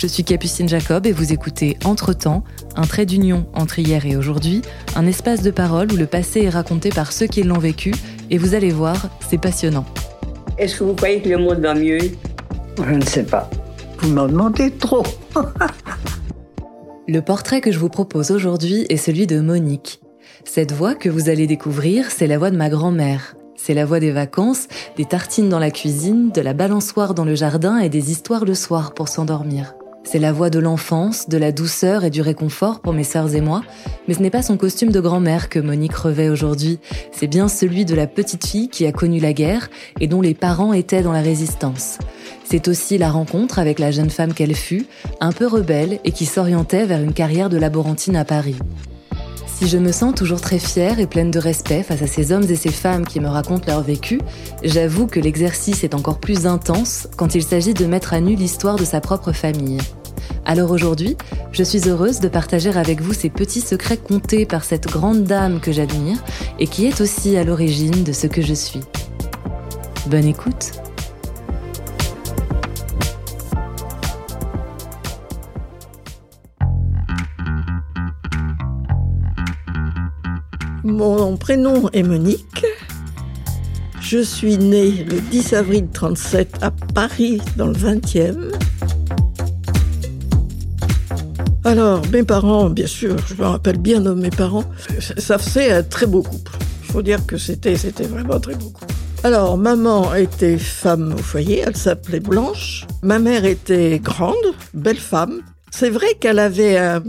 Je 0.00 0.06
suis 0.06 0.24
Capucine 0.24 0.66
Jacob 0.66 1.04
et 1.04 1.12
vous 1.12 1.30
écoutez 1.34 1.76
Entre-temps, 1.84 2.42
un 2.74 2.86
trait 2.86 3.04
d'union 3.04 3.44
entre 3.52 3.80
hier 3.80 4.06
et 4.06 4.16
aujourd'hui, 4.16 4.62
un 4.96 5.06
espace 5.06 5.42
de 5.42 5.50
parole 5.50 5.92
où 5.92 5.96
le 5.96 6.06
passé 6.06 6.40
est 6.40 6.48
raconté 6.48 6.88
par 6.88 7.12
ceux 7.12 7.26
qui 7.26 7.42
l'ont 7.42 7.58
vécu, 7.58 7.92
et 8.30 8.38
vous 8.38 8.54
allez 8.54 8.70
voir, 8.70 8.96
c'est 9.28 9.36
passionnant. 9.36 9.84
Est-ce 10.56 10.78
que 10.78 10.84
vous 10.84 10.94
croyez 10.94 11.20
que 11.20 11.28
le 11.28 11.36
monde 11.36 11.58
va 11.58 11.74
mieux? 11.74 11.98
Je 12.82 12.94
ne 12.94 13.02
sais 13.02 13.24
pas. 13.24 13.50
Vous 13.98 14.08
m'en 14.08 14.26
demandez 14.26 14.70
trop. 14.70 15.02
Le 17.06 17.20
portrait 17.20 17.60
que 17.60 17.70
je 17.70 17.78
vous 17.78 17.90
propose 17.90 18.30
aujourd'hui 18.30 18.86
est 18.88 18.96
celui 18.96 19.26
de 19.26 19.38
Monique. 19.38 20.00
Cette 20.46 20.72
voix 20.72 20.94
que 20.94 21.10
vous 21.10 21.28
allez 21.28 21.46
découvrir, 21.46 22.10
c'est 22.10 22.26
la 22.26 22.38
voix 22.38 22.50
de 22.50 22.56
ma 22.56 22.70
grand-mère. 22.70 23.36
C'est 23.54 23.74
la 23.74 23.84
voix 23.84 24.00
des 24.00 24.12
vacances, 24.12 24.66
des 24.96 25.04
tartines 25.04 25.50
dans 25.50 25.58
la 25.58 25.70
cuisine, 25.70 26.30
de 26.30 26.40
la 26.40 26.54
balançoire 26.54 27.12
dans 27.12 27.26
le 27.26 27.34
jardin 27.34 27.76
et 27.76 27.90
des 27.90 28.10
histoires 28.10 28.46
le 28.46 28.54
soir 28.54 28.94
pour 28.94 29.08
s'endormir. 29.08 29.74
C'est 30.02 30.18
la 30.18 30.32
voix 30.32 30.50
de 30.50 30.58
l'enfance, 30.58 31.28
de 31.28 31.36
la 31.36 31.52
douceur 31.52 32.04
et 32.04 32.10
du 32.10 32.20
réconfort 32.20 32.80
pour 32.80 32.92
mes 32.92 33.04
sœurs 33.04 33.34
et 33.34 33.40
moi, 33.40 33.62
mais 34.08 34.14
ce 34.14 34.20
n'est 34.20 34.30
pas 34.30 34.42
son 34.42 34.56
costume 34.56 34.90
de 34.90 35.00
grand-mère 35.00 35.48
que 35.48 35.60
Monique 35.60 35.94
revêt 35.94 36.28
aujourd'hui, 36.28 36.80
c'est 37.12 37.26
bien 37.26 37.48
celui 37.48 37.84
de 37.84 37.94
la 37.94 38.06
petite 38.06 38.46
fille 38.46 38.68
qui 38.68 38.86
a 38.86 38.92
connu 38.92 39.20
la 39.20 39.32
guerre 39.32 39.70
et 40.00 40.08
dont 40.08 40.20
les 40.20 40.34
parents 40.34 40.72
étaient 40.72 41.02
dans 41.02 41.12
la 41.12 41.20
résistance. 41.20 41.98
C'est 42.44 42.66
aussi 42.66 42.98
la 42.98 43.10
rencontre 43.10 43.60
avec 43.60 43.78
la 43.78 43.92
jeune 43.92 44.10
femme 44.10 44.34
qu'elle 44.34 44.56
fut, 44.56 44.86
un 45.20 45.30
peu 45.30 45.46
rebelle 45.46 46.00
et 46.04 46.10
qui 46.10 46.26
s'orientait 46.26 46.86
vers 46.86 47.00
une 47.00 47.12
carrière 47.12 47.48
de 47.48 47.58
laborantine 47.58 48.16
à 48.16 48.24
Paris. 48.24 48.56
Si 49.60 49.68
je 49.68 49.76
me 49.76 49.92
sens 49.92 50.14
toujours 50.14 50.40
très 50.40 50.58
fière 50.58 51.00
et 51.00 51.06
pleine 51.06 51.30
de 51.30 51.38
respect 51.38 51.82
face 51.82 52.00
à 52.00 52.06
ces 52.06 52.32
hommes 52.32 52.46
et 52.48 52.56
ces 52.56 52.70
femmes 52.70 53.06
qui 53.06 53.20
me 53.20 53.28
racontent 53.28 53.66
leur 53.66 53.82
vécu, 53.82 54.18
j'avoue 54.62 55.06
que 55.06 55.20
l'exercice 55.20 55.84
est 55.84 55.94
encore 55.94 56.18
plus 56.18 56.46
intense 56.46 57.08
quand 57.18 57.34
il 57.34 57.42
s'agit 57.42 57.74
de 57.74 57.84
mettre 57.84 58.14
à 58.14 58.22
nu 58.22 58.36
l'histoire 58.36 58.76
de 58.76 58.86
sa 58.86 59.02
propre 59.02 59.32
famille. 59.32 59.76
Alors 60.46 60.70
aujourd'hui, 60.70 61.14
je 61.52 61.62
suis 61.62 61.90
heureuse 61.90 62.20
de 62.20 62.28
partager 62.28 62.70
avec 62.70 63.02
vous 63.02 63.12
ces 63.12 63.28
petits 63.28 63.60
secrets 63.60 63.98
contés 63.98 64.46
par 64.46 64.64
cette 64.64 64.86
grande 64.86 65.24
dame 65.24 65.60
que 65.60 65.72
j'admire 65.72 66.24
et 66.58 66.66
qui 66.66 66.86
est 66.86 67.02
aussi 67.02 67.36
à 67.36 67.44
l'origine 67.44 68.02
de 68.02 68.12
ce 68.12 68.28
que 68.28 68.40
je 68.40 68.54
suis. 68.54 68.80
Bonne 70.06 70.24
écoute 70.24 70.72
Mon 80.90 81.36
prénom 81.36 81.88
est 81.92 82.02
Monique. 82.02 82.66
Je 84.00 84.18
suis 84.18 84.58
née 84.58 85.04
le 85.04 85.20
10 85.20 85.52
avril 85.52 85.86
37 85.92 86.56
à 86.62 86.72
Paris, 86.72 87.40
dans 87.56 87.68
le 87.68 87.74
20e. 87.74 88.50
Alors, 91.64 92.02
mes 92.10 92.24
parents, 92.24 92.68
bien 92.70 92.88
sûr, 92.88 93.14
je 93.28 93.34
me 93.34 93.46
rappelle 93.46 93.78
bien 93.78 94.00
de 94.00 94.12
mes 94.12 94.30
parents, 94.30 94.64
ça 94.98 95.38
faisait 95.38 95.70
un 95.70 95.82
très 95.84 96.06
beau 96.06 96.22
couple. 96.22 96.52
Il 96.82 96.92
faut 96.92 97.02
dire 97.02 97.24
que 97.24 97.38
c'était, 97.38 97.76
c'était 97.76 98.06
vraiment 98.06 98.40
très 98.40 98.56
beau 98.56 98.70
couple. 98.70 98.92
Alors, 99.22 99.56
maman 99.56 100.12
était 100.16 100.58
femme 100.58 101.14
au 101.14 101.22
foyer, 101.22 101.62
elle 101.64 101.76
s'appelait 101.76 102.20
Blanche. 102.20 102.84
Ma 103.02 103.20
mère 103.20 103.44
était 103.44 104.00
grande, 104.02 104.34
belle 104.74 104.96
femme. 104.98 105.40
C'est 105.70 105.90
vrai 105.90 106.14
qu'elle 106.18 106.40
avait 106.40 106.78
un, 106.78 107.00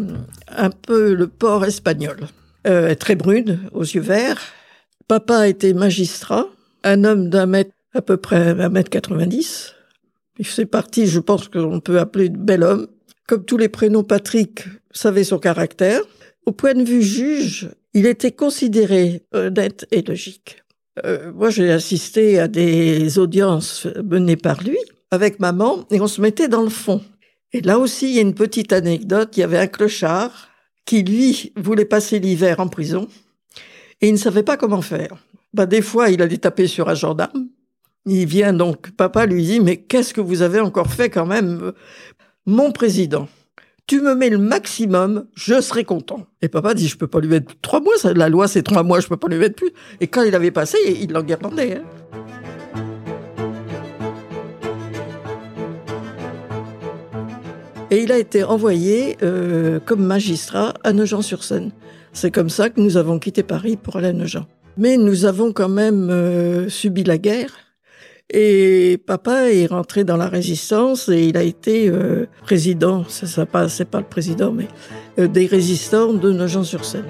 un 0.55 0.69
peu 0.69 1.15
le 1.15 1.25
port 1.25 1.65
espagnol. 1.65 2.27
Euh, 2.67 2.93
très 2.93 3.15
brune, 3.15 3.59
aux 3.73 3.83
yeux 3.83 4.01
verts. 4.01 4.41
Papa 5.07 5.47
était 5.47 5.73
magistrat, 5.73 6.47
un 6.83 7.03
homme 7.03 7.29
d'un 7.29 7.47
mètre, 7.47 7.71
à 7.93 8.01
peu 8.01 8.17
près 8.17 8.59
un 8.61 8.69
mètre 8.69 8.89
90. 8.89 9.73
Il 10.37 10.45
faisait 10.45 10.65
partie, 10.65 11.07
je 11.07 11.19
pense 11.19 11.47
qu'on 11.47 11.79
peut 11.79 11.99
appeler 11.99 12.29
de 12.29 12.37
bel 12.37 12.63
homme. 12.63 12.87
Comme 13.27 13.45
tous 13.45 13.57
les 13.57 13.69
prénoms 13.69 14.03
Patrick 14.03 14.65
savait 14.91 15.23
son 15.23 15.39
caractère. 15.39 16.01
Au 16.45 16.51
point 16.51 16.73
de 16.73 16.83
vue 16.83 17.01
juge, 17.01 17.69
il 17.93 18.05
était 18.05 18.31
considéré 18.31 19.23
honnête 19.31 19.87
et 19.91 20.01
logique. 20.01 20.63
Euh, 21.05 21.31
moi, 21.33 21.49
j'ai 21.49 21.71
assisté 21.71 22.39
à 22.39 22.47
des 22.47 23.17
audiences 23.17 23.87
menées 24.03 24.37
par 24.37 24.63
lui 24.63 24.77
avec 25.09 25.39
maman 25.39 25.85
et 25.91 25.99
on 25.99 26.07
se 26.07 26.21
mettait 26.21 26.47
dans 26.47 26.63
le 26.63 26.69
fond. 26.69 27.01
Et 27.53 27.61
là 27.61 27.79
aussi, 27.79 28.09
il 28.09 28.15
y 28.15 28.19
a 28.19 28.21
une 28.21 28.35
petite 28.35 28.71
anecdote. 28.71 29.35
Il 29.35 29.41
y 29.41 29.43
avait 29.43 29.57
un 29.57 29.67
clochard 29.67 30.50
qui, 30.85 31.03
lui, 31.03 31.53
voulait 31.55 31.85
passer 31.85 32.19
l'hiver 32.19 32.59
en 32.59 32.67
prison 32.67 33.07
et 34.01 34.07
il 34.07 34.13
ne 34.13 34.17
savait 34.17 34.43
pas 34.43 34.57
comment 34.57 34.81
faire. 34.81 35.15
Bah, 35.53 35.65
des 35.65 35.81
fois, 35.81 36.09
il 36.09 36.21
allait 36.21 36.37
taper 36.37 36.67
sur 36.67 36.89
un 36.89 36.95
gendarme. 36.95 37.47
Il 38.05 38.25
vient 38.25 38.53
donc, 38.53 38.91
papa 38.91 39.25
lui 39.25 39.45
dit, 39.45 39.59
mais 39.59 39.77
qu'est-ce 39.77 40.13
que 40.13 40.21
vous 40.21 40.41
avez 40.41 40.59
encore 40.59 40.91
fait 40.91 41.09
quand 41.09 41.27
même 41.27 41.71
Mon 42.47 42.71
président, 42.71 43.27
tu 43.85 44.01
me 44.01 44.15
mets 44.15 44.29
le 44.29 44.39
maximum, 44.39 45.25
je 45.35 45.61
serai 45.61 45.83
content. 45.83 46.25
Et 46.41 46.47
papa 46.47 46.73
dit, 46.73 46.87
je 46.87 46.97
peux 46.97 47.07
pas 47.07 47.19
lui 47.19 47.27
mettre 47.27 47.53
trois 47.61 47.79
mois, 47.79 47.93
la 48.15 48.29
loi 48.29 48.47
c'est 48.47 48.63
trois 48.63 48.83
mois, 48.83 49.01
je 49.01 49.07
peux 49.07 49.17
pas 49.17 49.27
lui 49.27 49.37
mettre 49.37 49.55
plus. 49.55 49.71
Et 49.99 50.07
quand 50.07 50.23
il 50.23 50.33
avait 50.33 50.51
passé, 50.51 50.77
il 51.01 51.11
l'engardait. 51.11 51.77
Hein. 51.77 52.30
Et 57.91 58.03
il 58.03 58.11
a 58.11 58.17
été 58.17 58.43
envoyé 58.43 59.17
euh, 59.21 59.79
comme 59.85 60.03
magistrat 60.03 60.73
à 60.83 60.93
Nogent-sur-Seine. 60.93 61.71
C'est 62.13 62.31
comme 62.31 62.49
ça 62.49 62.69
que 62.69 62.79
nous 62.79 62.95
avons 62.95 63.19
quitté 63.19 63.43
Paris 63.43 63.77
pour 63.77 63.97
aller 63.97 64.07
à 64.07 64.13
Nogent. 64.13 64.47
Mais 64.77 64.95
nous 64.95 65.25
avons 65.25 65.51
quand 65.51 65.69
même 65.69 66.09
euh, 66.09 66.69
subi 66.69 67.03
la 67.03 67.17
guerre. 67.17 67.51
Et 68.33 68.97
papa 69.05 69.51
est 69.51 69.65
rentré 69.65 70.05
dans 70.05 70.15
la 70.15 70.29
résistance 70.29 71.09
et 71.09 71.25
il 71.25 71.35
a 71.35 71.43
été 71.43 71.89
euh, 71.89 72.27
président, 72.43 73.03
c'est 73.09 73.45
pas, 73.45 73.67
pas 73.67 73.99
le 73.99 74.05
président, 74.05 74.53
mais 74.53 74.67
euh, 75.19 75.27
des 75.27 75.47
résistants 75.47 76.13
de 76.13 76.31
Nogent-sur-Seine. 76.31 77.03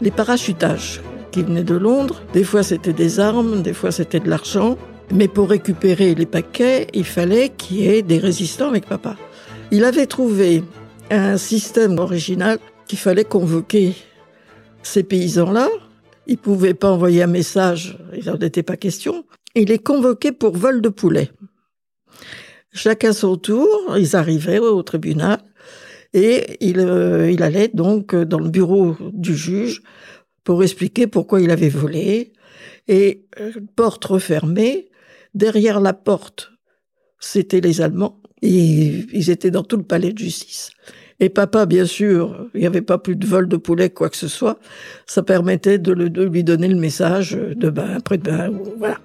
Les 0.00 0.10
parachutages 0.10 1.00
qui 1.30 1.42
venaient 1.42 1.64
de 1.64 1.76
Londres. 1.76 2.22
Des 2.32 2.44
fois, 2.44 2.62
c'était 2.62 2.92
des 2.92 3.20
armes, 3.20 3.62
des 3.62 3.72
fois, 3.72 3.92
c'était 3.92 4.20
de 4.20 4.28
l'argent. 4.28 4.76
Mais 5.12 5.28
pour 5.28 5.50
récupérer 5.50 6.14
les 6.14 6.26
paquets, 6.26 6.86
il 6.94 7.04
fallait 7.04 7.50
qu'il 7.50 7.78
y 7.78 7.88
ait 7.88 8.02
des 8.02 8.18
résistants 8.18 8.68
avec 8.68 8.86
papa. 8.86 9.16
Il 9.70 9.84
avait 9.84 10.06
trouvé 10.06 10.62
un 11.10 11.36
système 11.36 11.98
original 11.98 12.58
qu'il 12.86 12.98
fallait 12.98 13.24
convoquer 13.24 13.94
ces 14.82 15.02
paysans-là. 15.02 15.68
Ils 16.26 16.38
pouvaient 16.38 16.74
pas 16.74 16.92
envoyer 16.92 17.22
un 17.22 17.28
message, 17.28 17.98
il 18.16 18.24
n'en 18.26 18.36
était 18.36 18.62
pas 18.62 18.76
question. 18.76 19.24
Il 19.54 19.68
les 19.68 19.78
convoquait 19.78 20.32
pour 20.32 20.56
vol 20.56 20.80
de 20.80 20.88
poulet. 20.88 21.30
Chacun 22.72 23.12
son 23.12 23.36
tour, 23.36 23.68
ils 23.98 24.14
arrivaient 24.14 24.60
au 24.60 24.82
tribunal. 24.82 25.40
Et 26.12 26.56
il, 26.60 26.80
euh, 26.80 27.30
il 27.30 27.42
allait 27.42 27.70
donc 27.72 28.14
dans 28.14 28.40
le 28.40 28.50
bureau 28.50 28.96
du 29.12 29.36
juge 29.36 29.82
pour 30.44 30.62
expliquer 30.62 31.06
pourquoi 31.06 31.40
il 31.40 31.50
avait 31.50 31.68
volé. 31.68 32.32
Et 32.88 33.26
euh, 33.38 33.52
porte 33.76 34.04
refermée, 34.04 34.88
derrière 35.34 35.80
la 35.80 35.92
porte, 35.92 36.52
c'était 37.20 37.60
les 37.60 37.80
Allemands. 37.80 38.20
Et 38.42 38.48
ils 39.12 39.30
étaient 39.30 39.50
dans 39.50 39.62
tout 39.62 39.76
le 39.76 39.82
palais 39.82 40.12
de 40.12 40.18
justice. 40.18 40.70
Et 41.20 41.28
papa, 41.28 41.66
bien 41.66 41.84
sûr, 41.84 42.48
il 42.54 42.60
n'y 42.60 42.66
avait 42.66 42.80
pas 42.80 42.96
plus 42.96 43.14
de 43.14 43.26
vol 43.26 43.46
de 43.46 43.58
poulet, 43.58 43.90
quoi 43.90 44.08
que 44.08 44.16
ce 44.16 44.28
soit. 44.28 44.58
Ça 45.06 45.22
permettait 45.22 45.78
de, 45.78 45.92
lui 45.92 46.42
donner 46.42 46.66
le 46.66 46.76
message 46.76 47.32
de 47.32 47.68
bain, 47.68 47.96
après 47.96 48.16
de 48.16 48.22
bain, 48.22 48.50
voilà. 48.78 48.98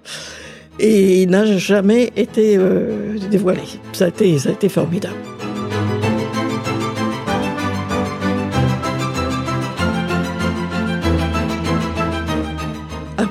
Et 0.79 1.23
il 1.23 1.29
n'a 1.29 1.45
jamais 1.57 2.11
été 2.15 2.55
euh, 2.57 3.17
dévoilé. 3.29 3.61
Ça 3.91 4.05
a 4.05 4.07
été, 4.07 4.39
ça 4.39 4.49
a 4.49 4.51
été 4.53 4.69
formidable. 4.69 5.34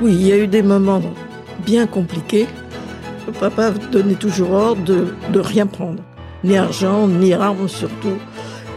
Oui, 0.04 0.12
il 0.12 0.26
y 0.26 0.32
a 0.32 0.36
eu 0.36 0.46
des 0.46 0.62
moments 0.62 1.00
bien 1.64 1.86
compliqué. 1.86 2.46
Papa 3.40 3.70
donnait 3.90 4.16
toujours 4.16 4.50
ordre 4.50 4.84
de, 4.84 5.06
de 5.32 5.40
rien 5.40 5.66
prendre, 5.66 6.02
ni 6.44 6.58
argent, 6.58 7.08
ni 7.08 7.32
armes 7.32 7.68
surtout, 7.68 8.18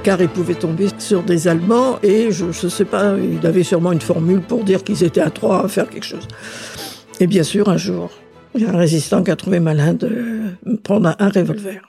car 0.03 0.21
il 0.21 0.29
pouvait 0.29 0.55
tomber 0.55 0.87
sur 0.99 1.23
des 1.23 1.49
Allemands 1.49 1.99
et 2.01 2.31
je 2.31 2.45
ne 2.45 2.69
sais 2.69 2.85
pas, 2.85 3.15
il 3.17 3.45
avait 3.45 3.63
sûrement 3.63 3.91
une 3.91 3.99
formule 3.99 4.39
pour 4.39 4.63
dire 4.63 4.85
qu'ils 4.85 5.03
étaient 5.03 5.21
à 5.21 5.29
trois 5.29 5.65
à 5.65 5.67
faire 5.67 5.89
quelque 5.89 6.05
chose. 6.05 6.25
Et 7.19 7.27
bien 7.27 7.43
sûr, 7.43 7.67
un 7.67 7.77
jour, 7.77 8.09
il 8.55 8.61
y 8.61 8.65
a 8.65 8.69
un 8.69 8.77
résistant 8.77 9.21
qui 9.21 9.31
a 9.31 9.35
trouvé 9.35 9.59
malin 9.59 9.93
de 9.93 10.55
prendre 10.81 11.13
un 11.19 11.29
revolver. 11.29 11.81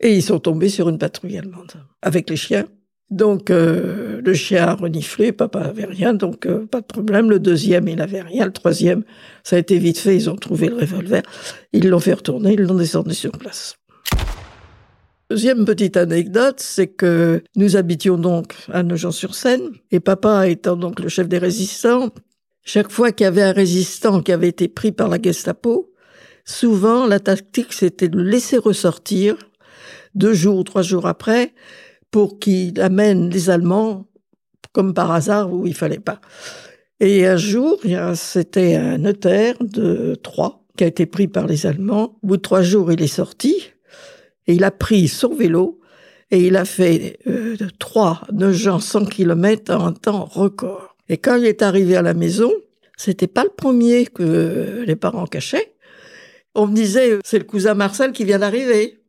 Et 0.00 0.14
ils 0.14 0.22
sont 0.22 0.40
tombés 0.40 0.68
sur 0.68 0.90
une 0.90 0.98
patrouille 0.98 1.38
allemande 1.38 1.72
avec 2.02 2.28
les 2.28 2.36
chiens. 2.36 2.66
Donc 3.14 3.48
euh, 3.50 4.20
le 4.24 4.34
chien 4.34 4.66
a 4.66 4.74
reniflé, 4.74 5.30
papa 5.30 5.60
avait 5.60 5.84
rien, 5.84 6.14
donc 6.14 6.46
euh, 6.46 6.66
pas 6.66 6.80
de 6.80 6.86
problème. 6.86 7.30
Le 7.30 7.38
deuxième, 7.38 7.86
il 7.86 7.94
n'avait 7.94 8.22
rien. 8.22 8.44
Le 8.44 8.52
troisième, 8.52 9.04
ça 9.44 9.54
a 9.54 9.60
été 9.60 9.78
vite 9.78 9.98
fait, 9.98 10.16
ils 10.16 10.28
ont 10.28 10.34
trouvé 10.34 10.66
le 10.66 10.74
revolver. 10.74 11.22
Ils 11.72 11.88
l'ont 11.88 12.00
fait 12.00 12.14
retourner, 12.14 12.54
ils 12.54 12.62
l'ont 12.62 12.74
descendu 12.74 13.14
sur 13.14 13.30
place. 13.30 13.76
Deuxième 15.30 15.64
petite 15.64 15.96
anecdote, 15.96 16.56
c'est 16.58 16.88
que 16.88 17.44
nous 17.54 17.76
habitions 17.76 18.18
donc 18.18 18.56
à 18.72 18.82
Nogent-sur-Seine, 18.82 19.70
et 19.92 20.00
papa 20.00 20.48
étant 20.48 20.74
donc 20.74 20.98
le 20.98 21.08
chef 21.08 21.28
des 21.28 21.38
résistants, 21.38 22.10
chaque 22.64 22.90
fois 22.90 23.12
qu'il 23.12 23.26
y 23.26 23.28
avait 23.28 23.42
un 23.42 23.52
résistant 23.52 24.22
qui 24.22 24.32
avait 24.32 24.48
été 24.48 24.66
pris 24.66 24.90
par 24.90 25.08
la 25.08 25.22
Gestapo, 25.22 25.92
souvent 26.44 27.06
la 27.06 27.20
tactique 27.20 27.74
c'était 27.74 28.08
de 28.08 28.16
le 28.16 28.24
laisser 28.24 28.58
ressortir 28.58 29.36
deux 30.16 30.34
jours 30.34 30.58
ou 30.58 30.64
trois 30.64 30.82
jours 30.82 31.06
après 31.06 31.52
pour 32.14 32.38
qu'il 32.38 32.80
amène 32.80 33.28
les 33.28 33.50
Allemands 33.50 34.06
comme 34.70 34.94
par 34.94 35.10
hasard 35.10 35.52
où 35.52 35.66
il 35.66 35.74
fallait 35.74 35.98
pas. 35.98 36.20
Et 37.00 37.26
un 37.26 37.36
jour, 37.36 37.80
c'était 38.14 38.76
un 38.76 38.98
notaire 38.98 39.56
de 39.60 40.14
Troyes 40.22 40.60
qui 40.76 40.84
a 40.84 40.86
été 40.86 41.06
pris 41.06 41.26
par 41.26 41.48
les 41.48 41.66
Allemands. 41.66 42.16
Au 42.22 42.26
bout 42.28 42.36
de 42.36 42.42
trois 42.42 42.62
jours, 42.62 42.92
il 42.92 43.02
est 43.02 43.08
sorti 43.08 43.72
et 44.46 44.54
il 44.54 44.62
a 44.62 44.70
pris 44.70 45.08
son 45.08 45.34
vélo 45.34 45.80
et 46.30 46.46
il 46.46 46.56
a 46.56 46.64
fait 46.64 47.18
euh, 47.26 47.56
trois, 47.80 48.20
neuf 48.32 48.54
gens, 48.54 48.78
100 48.78 49.06
kilomètres 49.06 49.74
en 49.74 49.92
temps 49.92 50.24
record. 50.24 50.94
Et 51.08 51.16
quand 51.16 51.34
il 51.34 51.46
est 51.46 51.62
arrivé 51.62 51.96
à 51.96 52.02
la 52.02 52.14
maison, 52.14 52.52
c'était 52.96 53.26
pas 53.26 53.42
le 53.42 53.50
premier 53.50 54.06
que 54.06 54.84
les 54.86 54.94
parents 54.94 55.26
cachaient. 55.26 55.74
On 56.54 56.68
me 56.68 56.76
disait, 56.76 57.18
c'est 57.24 57.38
le 57.38 57.44
cousin 57.44 57.74
Marcel 57.74 58.12
qui 58.12 58.24
vient 58.24 58.38
d'arriver. 58.38 59.00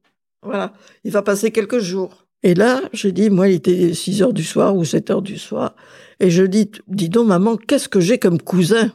Voilà, 0.42 0.74
il 1.04 1.12
va 1.12 1.22
passer 1.22 1.51
quelques 1.51 1.78
jours. 1.78 2.25
Et 2.45 2.53
là, 2.53 2.83
j'ai 2.94 3.12
dit, 3.12 3.31
moi, 3.31 3.50
il 3.50 3.56
était 3.56 3.95
6 3.95 4.21
heures 4.21 4.31
du 4.31 4.44
soir 4.44 4.75
ou 4.75 4.86
7 4.86 5.09
heures 5.09 5.24
du 5.24 5.39
soir. 5.39 5.75
Et 6.19 6.30
je 6.30 6.44
dis, 6.44 6.69
dis 6.88 7.09
donc, 7.09 7.27
maman, 7.27 7.57
qu'est-ce 7.57 7.89
que 7.89 8.00
j'ai 8.00 8.19
comme 8.19 8.39
cousin? 8.39 8.92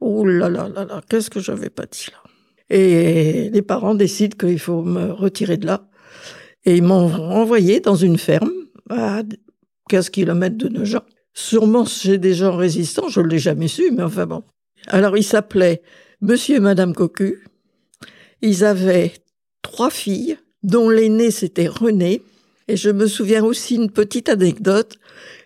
Oh 0.00 0.24
là 0.24 0.48
là 0.48 0.66
là 0.70 0.86
là, 0.86 1.02
qu'est-ce 1.06 1.28
que 1.28 1.38
j'avais 1.38 1.68
pas 1.68 1.84
dit 1.84 2.06
là? 2.10 2.30
Et 2.70 3.50
les 3.50 3.60
parents 3.60 3.94
décident 3.94 4.38
qu'il 4.38 4.58
faut 4.58 4.82
me 4.82 5.12
retirer 5.12 5.58
de 5.58 5.66
là. 5.66 5.86
Et 6.64 6.76
ils 6.76 6.82
m'ont 6.82 7.12
envoyé 7.12 7.80
dans 7.80 7.94
une 7.94 8.16
ferme 8.16 8.50
à 8.88 9.22
15 9.90 10.08
kilomètres 10.08 10.56
de 10.56 10.68
Nogent. 10.68 11.02
Sûrement, 11.34 11.84
j'ai 11.84 12.16
des 12.16 12.32
gens 12.32 12.56
résistants, 12.56 13.08
je 13.10 13.20
ne 13.20 13.28
l'ai 13.28 13.38
jamais 13.38 13.68
su, 13.68 13.90
mais 13.90 14.02
enfin 14.02 14.24
bon. 14.24 14.44
Alors, 14.86 15.18
ils 15.18 15.24
s'appelaient 15.24 15.82
Monsieur 16.22 16.56
et 16.56 16.60
Madame 16.60 16.94
Cocu. 16.94 17.44
Ils 18.40 18.64
avaient 18.64 19.12
trois 19.60 19.90
filles, 19.90 20.38
dont 20.62 20.88
l'aînée 20.88 21.30
c'était 21.30 21.68
Renée, 21.68 22.22
et 22.68 22.76
je 22.76 22.90
me 22.90 23.06
souviens 23.06 23.44
aussi 23.44 23.76
une 23.76 23.90
petite 23.90 24.28
anecdote, 24.28 24.96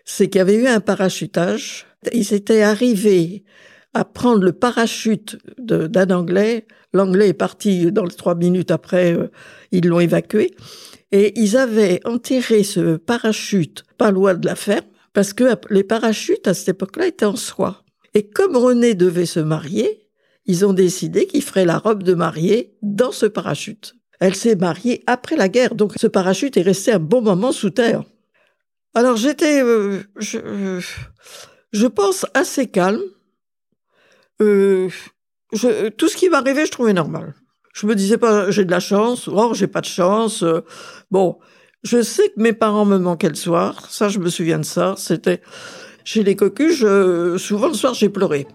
c'est 0.05 0.29
qu'il 0.29 0.39
y 0.39 0.41
avait 0.41 0.55
eu 0.55 0.67
un 0.67 0.79
parachutage. 0.79 1.85
Ils 2.13 2.33
étaient 2.33 2.63
arrivés 2.63 3.43
à 3.93 4.05
prendre 4.05 4.43
le 4.43 4.53
parachute 4.53 5.37
d'un 5.59 6.09
Anglais. 6.09 6.65
L'Anglais 6.93 7.29
est 7.29 7.33
parti 7.33 7.91
dans 7.91 8.05
les 8.05 8.15
trois 8.15 8.35
minutes 8.35 8.71
après, 8.71 9.13
euh, 9.13 9.27
ils 9.71 9.87
l'ont 9.87 9.99
évacué. 9.99 10.51
Et 11.11 11.39
ils 11.39 11.57
avaient 11.57 11.99
enterré 12.05 12.63
ce 12.63 12.97
parachute 12.97 13.83
pas 13.97 14.11
loin 14.11 14.33
de 14.33 14.45
la 14.45 14.55
ferme, 14.55 14.85
parce 15.13 15.33
que 15.33 15.43
les 15.69 15.83
parachutes 15.83 16.47
à 16.47 16.53
cette 16.53 16.69
époque-là 16.69 17.07
étaient 17.07 17.25
en 17.25 17.35
soie. 17.35 17.83
Et 18.13 18.27
comme 18.27 18.55
René 18.55 18.93
devait 18.95 19.25
se 19.25 19.39
marier, 19.39 20.07
ils 20.45 20.65
ont 20.65 20.73
décidé 20.73 21.27
qu'il 21.27 21.43
ferait 21.43 21.65
la 21.65 21.77
robe 21.77 22.03
de 22.03 22.13
mariée 22.13 22.75
dans 22.81 23.11
ce 23.11 23.25
parachute. 23.25 23.95
Elle 24.21 24.35
s'est 24.35 24.55
mariée 24.55 25.03
après 25.07 25.35
la 25.35 25.49
guerre, 25.49 25.73
donc 25.73 25.93
ce 25.97 26.05
parachute 26.05 26.55
est 26.55 26.61
resté 26.61 26.91
un 26.91 26.99
bon 26.99 27.23
moment 27.23 27.51
sous 27.51 27.71
terre. 27.71 28.03
Alors 28.93 29.17
j'étais, 29.17 29.63
euh, 29.63 30.03
je, 30.15 30.37
euh, 30.37 30.79
je, 31.71 31.87
pense, 31.87 32.27
assez 32.35 32.67
calme. 32.67 33.01
Euh, 34.39 34.89
je, 35.53 35.89
tout 35.89 36.07
ce 36.07 36.15
qui 36.15 36.29
m'arrivait, 36.29 36.67
je 36.67 36.71
trouvais 36.71 36.93
normal. 36.93 37.33
Je 37.73 37.87
me 37.87 37.95
disais 37.95 38.19
pas, 38.19 38.51
j'ai 38.51 38.63
de 38.63 38.69
la 38.69 38.79
chance, 38.79 39.27
oh, 39.27 39.55
j'ai 39.55 39.65
pas 39.65 39.81
de 39.81 39.87
chance. 39.87 40.45
Bon, 41.09 41.39
je 41.81 42.03
sais 42.03 42.29
que 42.29 42.39
mes 42.39 42.53
parents 42.53 42.85
me 42.85 42.99
manquaient 42.99 43.29
le 43.29 43.33
soir, 43.33 43.89
ça, 43.89 44.07
je 44.07 44.19
me 44.19 44.29
souviens 44.29 44.59
de 44.59 44.65
ça. 44.65 44.93
C'était 44.97 45.41
chez 46.03 46.21
les 46.21 46.35
cocus, 46.35 46.85
souvent 47.37 47.69
le 47.69 47.73
soir, 47.73 47.95
j'ai 47.95 48.09
pleuré. 48.09 48.45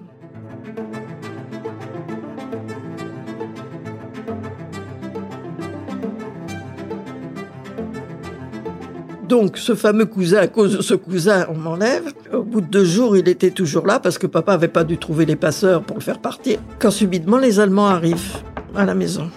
Donc, 9.36 9.58
ce 9.58 9.74
fameux 9.74 10.06
cousin, 10.06 10.38
à 10.38 10.46
cause 10.46 10.78
de 10.78 10.80
ce 10.80 10.94
cousin, 10.94 11.46
on 11.50 11.58
m'enlève. 11.58 12.10
Au 12.32 12.42
bout 12.42 12.62
de 12.62 12.68
deux 12.68 12.86
jours, 12.86 13.18
il 13.18 13.28
était 13.28 13.50
toujours 13.50 13.86
là 13.86 14.00
parce 14.00 14.16
que 14.16 14.26
papa 14.26 14.54
avait 14.54 14.66
pas 14.66 14.82
dû 14.82 14.96
trouver 14.96 15.26
les 15.26 15.36
passeurs 15.36 15.82
pour 15.82 15.98
le 15.98 16.02
faire 16.02 16.20
partir. 16.20 16.58
Quand 16.78 16.90
subitement, 16.90 17.36
les 17.36 17.60
Allemands 17.60 17.88
arrivent 17.88 18.38
à 18.74 18.86
la 18.86 18.94
maison. 18.94 19.30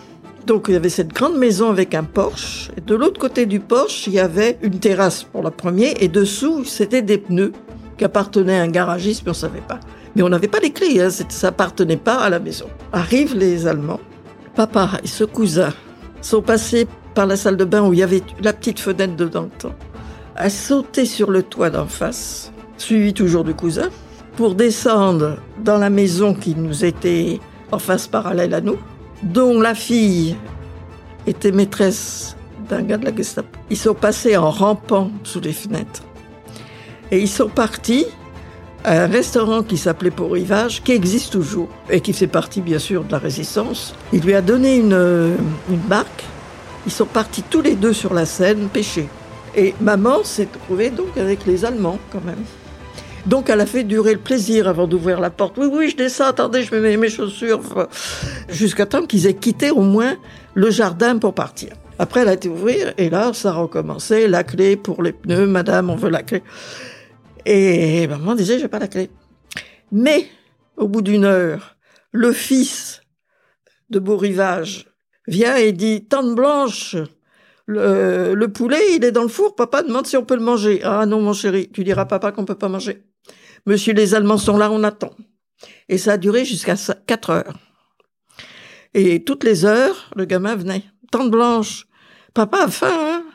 Donc, 0.46 0.68
il 0.70 0.76
y 0.76 0.78
avait 0.78 0.88
cette 0.88 1.12
grande 1.12 1.38
maison 1.38 1.70
avec 1.70 1.94
un 1.96 2.06
porche. 2.06 2.72
Et 2.78 2.80
de 2.80 2.96
l'autre 2.96 3.20
côté 3.20 3.46
du 3.46 3.60
porche, 3.60 4.08
il 4.08 4.14
y 4.14 4.22
avait 4.22 4.58
une 4.62 4.80
terrasse 4.80 5.24
pour 5.24 5.44
la 5.44 5.52
première. 5.52 5.96
Et 6.00 6.08
dessous, 6.08 6.64
c'était 6.64 7.02
des 7.02 7.18
pneus 7.18 7.52
qui 7.98 8.06
appartenaient 8.06 8.58
à 8.58 8.62
un 8.62 8.70
garagiste, 8.70 9.24
mais 9.26 9.32
on 9.32 9.34
savait 9.34 9.60
pas. 9.68 9.82
Mais 10.16 10.24
on 10.24 10.30
n'avait 10.30 10.48
pas 10.48 10.62
les 10.62 10.72
clés, 10.72 11.02
hein, 11.02 11.10
ça 11.10 11.50
appartenait 11.50 11.98
pas 11.98 12.20
à 12.20 12.30
la 12.30 12.40
maison. 12.40 12.68
Arrivent 12.94 13.36
les 13.36 13.68
Allemands. 13.68 14.00
Papa 14.56 14.92
et 15.04 15.08
ce 15.08 15.26
cousin 15.26 15.74
sont 16.22 16.42
passés 16.42 16.88
par 17.16 17.26
la 17.26 17.36
salle 17.36 17.58
de 17.58 17.66
bain 17.66 17.86
où 17.86 17.92
il 17.92 18.00
y 18.00 18.04
avait 18.04 18.22
la 18.42 18.54
petite 18.54 18.80
fenêtre 18.80 19.18
dedans, 19.18 19.50
a 20.40 20.50
sauté 20.50 21.06
sur 21.06 21.30
le 21.30 21.44
toit 21.44 21.70
d'en 21.70 21.86
face, 21.86 22.52
suivi 22.78 23.14
toujours 23.14 23.44
du 23.44 23.54
cousin, 23.54 23.90
pour 24.36 24.56
descendre 24.56 25.38
dans 25.64 25.78
la 25.78 25.90
maison 25.90 26.34
qui 26.34 26.56
nous 26.56 26.86
était 26.86 27.40
en 27.72 27.78
face 27.78 28.08
parallèle 28.08 28.54
à 28.54 28.62
nous, 28.62 28.78
dont 29.22 29.60
la 29.60 29.76
fille 29.76 30.36
était 31.28 31.52
maîtresse 31.52 32.36
d'un 32.70 32.82
gars 32.82 32.98
de 32.98 33.06
la 33.06 33.16
Gestapo. 33.16 33.50
Ils 33.70 33.78
sont 33.78 33.94
passés 33.94 34.38
en 34.38 34.50
rampant 34.50 35.12
sous 35.24 35.42
les 35.42 35.54
fenêtres. 35.54 36.04
Et 37.12 37.20
ils 37.20 37.28
sont 37.28 37.50
partis 37.50 38.06
à 38.86 39.04
un 39.04 39.08
restaurant 39.08 39.62
qui 39.62 39.78
s'appelait 39.78 40.10
Pour 40.10 40.32
Rivage, 40.32 40.82
qui 40.84 40.94
existe 40.94 41.34
toujours 41.34 41.68
et 41.90 42.00
qui 42.00 42.14
fait 42.14 42.28
partie 42.28 42.62
bien 42.62 42.80
sûr 42.80 43.04
de 43.04 43.12
la 43.12 43.18
résistance. 43.18 43.94
Il 44.14 44.22
lui 44.22 44.34
a 44.34 44.42
donné 44.42 44.78
une, 44.78 45.36
une 45.70 45.88
barque 45.88 46.24
ils 46.86 46.92
sont 46.92 47.06
partis 47.06 47.44
tous 47.44 47.62
les 47.62 47.76
deux 47.76 47.94
sur 47.94 48.14
la 48.14 48.26
Seine 48.26 48.70
pêcher. 48.70 49.08
Et 49.60 49.76
maman 49.82 50.24
s'est 50.24 50.46
trouvée 50.46 50.90
donc 50.90 51.18
avec 51.18 51.46
les 51.46 51.66
Allemands 51.66 52.00
quand 52.14 52.24
même. 52.24 52.46
Donc 53.26 53.50
elle 53.50 53.60
a 53.60 53.66
fait 53.66 53.84
durer 53.84 54.14
le 54.14 54.20
plaisir 54.20 54.70
avant 54.70 54.88
d'ouvrir 54.88 55.20
la 55.20 55.30
porte. 55.30 55.58
Oui, 55.58 55.68
oui, 55.70 55.90
je 55.90 55.98
descends, 55.98 56.28
attendez, 56.28 56.64
je 56.64 56.74
mets 56.74 56.96
mes 56.96 57.10
chaussures. 57.10 57.60
Jusqu'à 58.48 58.86
temps 58.86 59.06
qu'ils 59.06 59.28
aient 59.28 59.34
quitté 59.34 59.70
au 59.70 59.82
moins 59.82 60.16
le 60.54 60.72
jardin 60.72 61.18
pour 61.18 61.34
partir. 61.34 61.74
Après, 61.98 62.22
elle 62.22 62.30
a 62.30 62.34
été 62.36 62.48
ouvrir 62.48 62.94
et 62.98 63.10
là, 63.10 63.34
ça 63.34 63.50
a 63.50 63.52
recommencé. 63.56 64.30
La 64.30 64.46
clé 64.46 64.78
pour 64.78 65.04
les 65.04 65.12
pneus, 65.12 65.46
madame, 65.46 65.90
on 65.90 65.98
veut 65.98 66.10
la 66.10 66.24
clé. 66.24 66.42
Et 67.46 68.08
maman 68.08 68.36
disait, 68.36 68.60
j'ai 68.60 68.70
pas 68.70 68.80
la 68.80 68.88
clé. 68.88 69.10
Mais, 69.92 70.26
au 70.78 70.88
bout 70.88 71.02
d'une 71.02 71.26
heure, 71.26 71.76
le 72.14 72.32
fils 72.32 73.02
de 73.90 74.00
Beau 74.00 74.16
Rivage 74.16 74.88
vient 75.28 75.58
et 75.58 75.74
dit 75.74 76.06
Tante 76.06 76.34
Blanche, 76.34 76.96
le, 77.72 78.48
poulet, 78.48 78.96
il 78.96 79.04
est 79.04 79.12
dans 79.12 79.22
le 79.22 79.28
four, 79.28 79.56
papa 79.56 79.84
demande 79.84 80.08
si 80.08 80.18
on 80.18 80.26
peut 80.26 80.36
le 80.36 80.42
manger. 80.42 80.82
Ah 80.84 81.06
non, 81.06 81.22
mon 81.22 81.34
chéri, 81.34 81.70
tu 81.72 81.84
diras 81.84 82.06
papa 82.06 82.32
qu'on 82.32 82.46
peut 82.46 82.56
pas 82.56 82.70
manger. 82.70 83.04
Monsieur, 83.66 83.94
les 83.94 84.16
Allemands 84.16 84.38
sont 84.38 84.58
là, 84.58 84.72
on 84.72 84.84
attend. 84.84 85.12
Et 85.88 85.98
ça 85.98 86.14
a 86.14 86.18
duré 86.18 86.46
jusqu'à 86.46 86.76
4 86.76 87.30
heures. 87.30 87.60
Et 88.94 89.24
toutes 89.24 89.44
les 89.44 89.66
heures, 89.66 90.10
le 90.16 90.26
gamin 90.26 90.56
venait. 90.56 90.84
Tante 91.12 91.30
Blanche, 91.30 91.86
papa 92.34 92.64
a 92.64 92.68
faim, 92.70 92.88
hein 92.92 93.26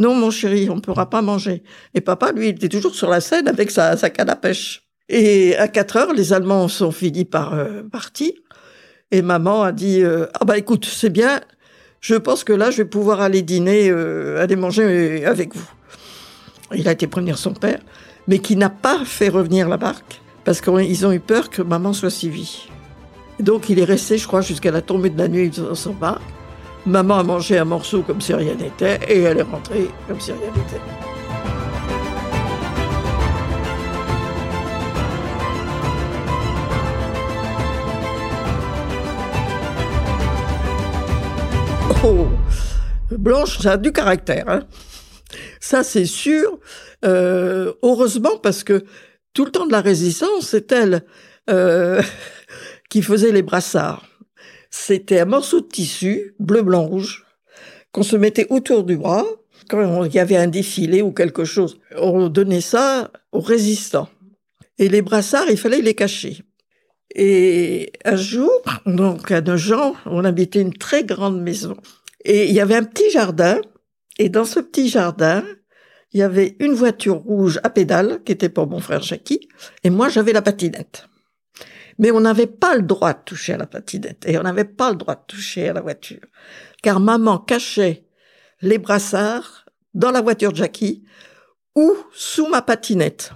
Non, 0.00 0.14
mon 0.14 0.30
chéri, 0.30 0.70
on 0.70 0.76
ne 0.76 0.80
pourra 0.80 1.10
pas 1.10 1.20
manger. 1.20 1.62
Et 1.94 2.00
papa, 2.00 2.32
lui, 2.32 2.48
il 2.48 2.54
était 2.54 2.68
toujours 2.68 2.94
sur 2.94 3.10
la 3.10 3.20
scène 3.20 3.48
avec 3.48 3.70
sa, 3.70 3.96
sa 3.96 4.10
canne 4.10 4.30
à 4.30 4.36
pêche. 4.36 4.88
Et 5.08 5.56
à 5.56 5.68
4 5.68 5.96
heures, 5.96 6.12
les 6.14 6.32
Allemands 6.32 6.68
sont 6.68 6.92
finis 6.92 7.26
par 7.26 7.52
euh, 7.52 7.82
partir. 7.82 8.32
Et 9.10 9.20
maman 9.20 9.62
a 9.62 9.72
dit 9.72 10.02
euh, 10.02 10.26
ah 10.40 10.46
bah 10.46 10.56
écoute 10.56 10.86
c'est 10.86 11.10
bien, 11.10 11.42
je 12.02 12.16
pense 12.16 12.44
que 12.44 12.52
là 12.52 12.70
je 12.70 12.78
vais 12.78 12.84
pouvoir 12.84 13.20
aller 13.20 13.40
dîner, 13.40 13.88
euh, 13.88 14.42
aller 14.42 14.56
manger 14.56 15.24
avec 15.24 15.54
vous. 15.56 15.70
Il 16.74 16.86
a 16.88 16.92
été 16.92 17.06
prévenir 17.06 17.38
son 17.38 17.54
père, 17.54 17.78
mais 18.28 18.40
qui 18.40 18.56
n'a 18.56 18.70
pas 18.70 19.04
fait 19.04 19.28
revenir 19.28 19.68
la 19.68 19.76
barque 19.78 20.20
parce 20.44 20.60
qu'ils 20.60 21.06
ont 21.06 21.12
eu 21.12 21.20
peur 21.20 21.48
que 21.48 21.62
maman 21.62 21.92
soit 21.92 22.10
suivie. 22.10 22.68
Donc 23.40 23.68
il 23.68 23.78
est 23.78 23.84
resté, 23.84 24.18
je 24.18 24.26
crois, 24.26 24.40
jusqu'à 24.40 24.70
la 24.70 24.82
tombée 24.82 25.10
de 25.10 25.18
la 25.18 25.28
nuit 25.28 25.50
dans 25.50 25.74
son 25.74 25.92
bar. 25.92 26.20
Maman 26.84 27.18
a 27.18 27.22
mangé 27.22 27.58
un 27.58 27.64
morceau 27.64 28.02
comme 28.02 28.20
si 28.20 28.34
rien 28.34 28.54
n'était 28.54 28.98
et 29.08 29.20
elle 29.22 29.38
est 29.38 29.42
rentrée 29.42 29.88
comme 30.08 30.20
si 30.20 30.32
rien 30.32 30.50
n'était. 30.56 31.11
Blanche, 43.18 43.58
ça 43.58 43.72
a 43.72 43.76
du 43.76 43.92
caractère. 43.92 44.48
Hein. 44.48 44.60
Ça, 45.60 45.82
c'est 45.82 46.06
sûr. 46.06 46.58
Euh, 47.04 47.72
heureusement, 47.82 48.38
parce 48.38 48.64
que 48.64 48.84
tout 49.34 49.44
le 49.44 49.50
temps 49.50 49.66
de 49.66 49.72
la 49.72 49.80
résistance, 49.80 50.48
c'est 50.48 50.72
elle 50.72 51.04
euh, 51.50 52.02
qui 52.90 53.02
faisait 53.02 53.32
les 53.32 53.42
brassards. 53.42 54.06
C'était 54.70 55.20
un 55.20 55.26
morceau 55.26 55.60
de 55.60 55.66
tissu, 55.66 56.34
bleu, 56.38 56.62
blanc, 56.62 56.86
rouge, 56.86 57.26
qu'on 57.92 58.02
se 58.02 58.16
mettait 58.16 58.46
autour 58.50 58.84
du 58.84 58.96
bras 58.96 59.24
quand 59.68 60.04
il 60.04 60.14
y 60.14 60.18
avait 60.18 60.36
un 60.36 60.48
défilé 60.48 61.02
ou 61.02 61.12
quelque 61.12 61.44
chose. 61.44 61.78
On 61.96 62.28
donnait 62.28 62.60
ça 62.60 63.10
aux 63.32 63.40
résistants. 63.40 64.08
Et 64.78 64.88
les 64.88 65.02
brassards, 65.02 65.50
il 65.50 65.58
fallait 65.58 65.82
les 65.82 65.94
cacher. 65.94 66.42
Et 67.14 67.92
un 68.04 68.16
jour, 68.16 68.50
donc 68.86 69.30
à 69.30 69.42
Nogent, 69.42 69.94
on 70.06 70.24
habitait 70.24 70.62
une 70.62 70.72
très 70.72 71.04
grande 71.04 71.40
maison. 71.40 71.76
Et 72.24 72.48
il 72.48 72.54
y 72.54 72.60
avait 72.60 72.76
un 72.76 72.84
petit 72.84 73.10
jardin. 73.10 73.60
Et 74.18 74.28
dans 74.28 74.44
ce 74.44 74.60
petit 74.60 74.88
jardin, 74.88 75.44
il 76.12 76.20
y 76.20 76.22
avait 76.22 76.56
une 76.60 76.74
voiture 76.74 77.16
rouge 77.16 77.58
à 77.62 77.70
pédale 77.70 78.22
qui 78.24 78.32
était 78.32 78.48
pour 78.48 78.66
mon 78.66 78.80
frère 78.80 79.02
Jackie. 79.02 79.48
Et 79.84 79.90
moi, 79.90 80.08
j'avais 80.08 80.32
la 80.32 80.42
patinette. 80.42 81.08
Mais 81.98 82.10
on 82.10 82.20
n'avait 82.20 82.46
pas 82.46 82.74
le 82.74 82.82
droit 82.82 83.12
de 83.12 83.20
toucher 83.24 83.54
à 83.54 83.58
la 83.58 83.66
patinette. 83.66 84.24
Et 84.26 84.38
on 84.38 84.42
n'avait 84.42 84.64
pas 84.64 84.90
le 84.90 84.96
droit 84.96 85.14
de 85.14 85.22
toucher 85.26 85.68
à 85.68 85.72
la 85.72 85.80
voiture. 85.80 86.20
Car 86.82 87.00
maman 87.00 87.38
cachait 87.38 88.06
les 88.60 88.78
brassards 88.78 89.66
dans 89.94 90.10
la 90.10 90.20
voiture 90.20 90.52
de 90.52 90.56
Jackie 90.56 91.04
ou 91.74 91.94
sous 92.12 92.48
ma 92.48 92.62
patinette. 92.62 93.32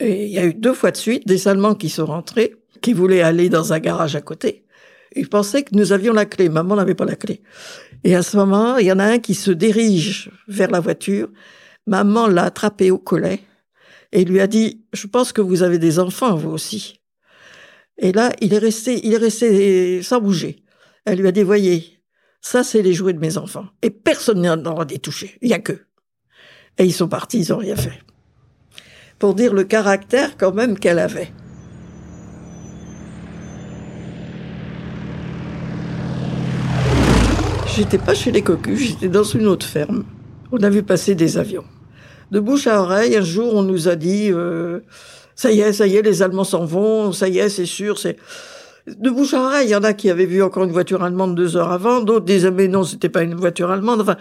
Et 0.00 0.26
il 0.26 0.32
y 0.32 0.38
a 0.38 0.44
eu 0.44 0.54
deux 0.54 0.74
fois 0.74 0.90
de 0.90 0.96
suite 0.96 1.26
des 1.26 1.48
Allemands 1.48 1.74
qui 1.74 1.88
sont 1.88 2.06
rentrés, 2.06 2.56
qui 2.82 2.92
voulaient 2.92 3.22
aller 3.22 3.48
dans 3.48 3.72
un 3.72 3.78
garage 3.78 4.16
à 4.16 4.20
côté. 4.20 4.63
Ils 5.14 5.28
pensaient 5.28 5.62
que 5.62 5.74
nous 5.74 5.92
avions 5.92 6.12
la 6.12 6.26
clé. 6.26 6.48
Maman 6.48 6.76
n'avait 6.76 6.94
pas 6.94 7.04
la 7.04 7.16
clé. 7.16 7.42
Et 8.02 8.14
à 8.14 8.22
ce 8.22 8.36
moment, 8.36 8.76
il 8.78 8.86
y 8.86 8.92
en 8.92 8.98
a 8.98 9.04
un 9.04 9.18
qui 9.18 9.34
se 9.34 9.50
dirige 9.50 10.30
vers 10.48 10.70
la 10.70 10.80
voiture. 10.80 11.28
Maman 11.86 12.26
l'a 12.26 12.44
attrapé 12.44 12.90
au 12.90 12.98
collet 12.98 13.40
et 14.12 14.24
lui 14.24 14.40
a 14.40 14.46
dit, 14.46 14.84
je 14.92 15.06
pense 15.06 15.32
que 15.32 15.40
vous 15.40 15.62
avez 15.62 15.78
des 15.78 15.98
enfants, 15.98 16.36
vous 16.36 16.50
aussi. 16.50 17.00
Et 17.98 18.12
là, 18.12 18.32
il 18.40 18.54
est 18.54 18.58
resté, 18.58 19.06
il 19.06 19.14
est 19.14 19.18
resté 19.18 20.02
sans 20.02 20.20
bouger. 20.20 20.62
Elle 21.04 21.18
lui 21.18 21.28
a 21.28 21.32
dit, 21.32 21.42
voyez, 21.42 21.98
ça, 22.40 22.62
c'est 22.62 22.82
les 22.82 22.92
jouets 22.92 23.12
de 23.12 23.18
mes 23.18 23.38
enfants. 23.38 23.66
Et 23.82 23.90
personne 23.90 24.42
n'en 24.42 24.64
aura 24.64 24.84
des 24.84 24.98
touchés. 24.98 25.38
Il 25.42 25.48
y 25.48 25.54
a 25.54 25.58
que. 25.58 25.86
Et 26.78 26.84
ils 26.84 26.92
sont 26.92 27.08
partis, 27.08 27.38
ils 27.38 27.52
ont 27.52 27.58
rien 27.58 27.76
fait. 27.76 28.00
Pour 29.18 29.34
dire 29.34 29.54
le 29.54 29.64
caractère 29.64 30.36
quand 30.36 30.52
même 30.52 30.78
qu'elle 30.78 30.98
avait. 30.98 31.32
J'étais 37.76 37.98
pas 37.98 38.14
chez 38.14 38.30
les 38.30 38.42
cocus, 38.42 38.78
j'étais 38.78 39.08
dans 39.08 39.24
une 39.24 39.48
autre 39.48 39.66
ferme. 39.66 40.04
On 40.52 40.62
a 40.62 40.70
vu 40.70 40.84
passer 40.84 41.16
des 41.16 41.38
avions. 41.38 41.64
De 42.30 42.38
bouche 42.38 42.68
à 42.68 42.80
oreille, 42.80 43.16
un 43.16 43.22
jour, 43.22 43.52
on 43.52 43.62
nous 43.62 43.88
a 43.88 43.96
dit 43.96 44.30
euh, 44.30 44.78
ça 45.34 45.50
y 45.50 45.60
est, 45.60 45.72
ça 45.72 45.88
y 45.88 45.96
est, 45.96 46.02
les 46.02 46.22
Allemands 46.22 46.44
s'en 46.44 46.64
vont, 46.64 47.10
ça 47.10 47.28
y 47.28 47.38
est, 47.38 47.48
c'est 47.48 47.66
sûr, 47.66 47.98
c'est 47.98 48.16
de 48.86 49.10
bouche 49.10 49.34
à 49.34 49.40
oreille. 49.42 49.66
Il 49.66 49.70
y 49.72 49.74
en 49.74 49.82
a 49.82 49.92
qui 49.92 50.08
avaient 50.08 50.24
vu 50.24 50.40
encore 50.40 50.62
une 50.62 50.70
voiture 50.70 51.02
allemande 51.02 51.34
deux 51.34 51.56
heures 51.56 51.72
avant, 51.72 52.00
d'autres 52.00 52.26
disaient 52.26 52.52
mais 52.52 52.68
non, 52.68 52.84
c'était 52.84 53.08
pas 53.08 53.24
une 53.24 53.34
voiture 53.34 53.72
allemande. 53.72 54.02
Enfin, 54.02 54.18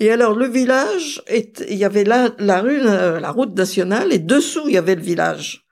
et 0.00 0.10
alors 0.10 0.34
le 0.34 0.46
village, 0.46 1.22
il 1.68 1.76
y 1.76 1.84
avait 1.84 2.04
la 2.04 2.60
rue, 2.62 2.80
la 2.80 3.30
route 3.30 3.54
nationale, 3.54 4.14
et 4.14 4.18
dessous 4.18 4.62
il 4.66 4.72
y 4.72 4.78
avait 4.78 4.94
le 4.94 5.02
village. 5.02 5.66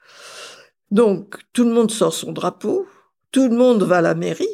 Donc 0.90 1.36
tout 1.54 1.64
le 1.64 1.72
monde 1.72 1.90
sort 1.90 2.12
son 2.12 2.32
drapeau, 2.32 2.86
tout 3.32 3.48
le 3.48 3.56
monde 3.56 3.84
va 3.84 3.96
à 3.96 4.02
la 4.02 4.14
mairie, 4.14 4.46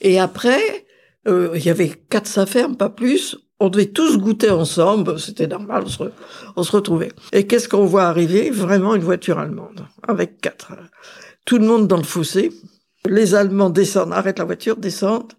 et 0.00 0.20
après 0.20 0.83
euh, 1.26 1.52
il 1.54 1.64
y 1.64 1.70
avait 1.70 1.90
quatre 2.10 2.26
sa 2.26 2.46
ferme, 2.46 2.76
pas 2.76 2.90
plus. 2.90 3.36
On 3.60 3.68
devait 3.68 3.86
tous 3.86 4.18
goûter 4.18 4.50
ensemble, 4.50 5.18
c'était 5.18 5.46
normal, 5.46 5.84
on 6.56 6.62
se, 6.62 6.72
retrouvait. 6.72 7.12
Et 7.32 7.46
qu'est-ce 7.46 7.68
qu'on 7.68 7.86
voit 7.86 8.04
arriver? 8.04 8.50
Vraiment 8.50 8.94
une 8.94 9.02
voiture 9.02 9.38
allemande, 9.38 9.86
avec 10.06 10.40
quatre. 10.40 10.72
Tout 11.46 11.58
le 11.58 11.66
monde 11.66 11.86
dans 11.86 11.96
le 11.96 12.02
fossé. 12.02 12.52
Les 13.06 13.34
Allemands 13.34 13.70
descendent, 13.70 14.12
arrêtent 14.12 14.38
la 14.38 14.44
voiture, 14.44 14.76
descendent, 14.76 15.32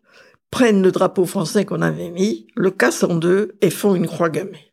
prennent 0.49 0.81
le 0.81 0.91
drapeau 0.91 1.25
français 1.25 1.65
qu'on 1.65 1.81
avait 1.81 2.09
mis, 2.09 2.47
le 2.55 2.71
cassent 2.71 3.03
en 3.03 3.15
deux 3.15 3.55
et 3.61 3.69
font 3.69 3.95
une 3.95 4.07
croix 4.07 4.29
gammée. 4.29 4.71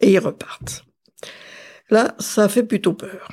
Et 0.00 0.12
ils 0.12 0.18
repartent. 0.18 0.84
Là, 1.90 2.14
ça 2.18 2.48
fait 2.48 2.62
plutôt 2.62 2.92
peur. 2.92 3.28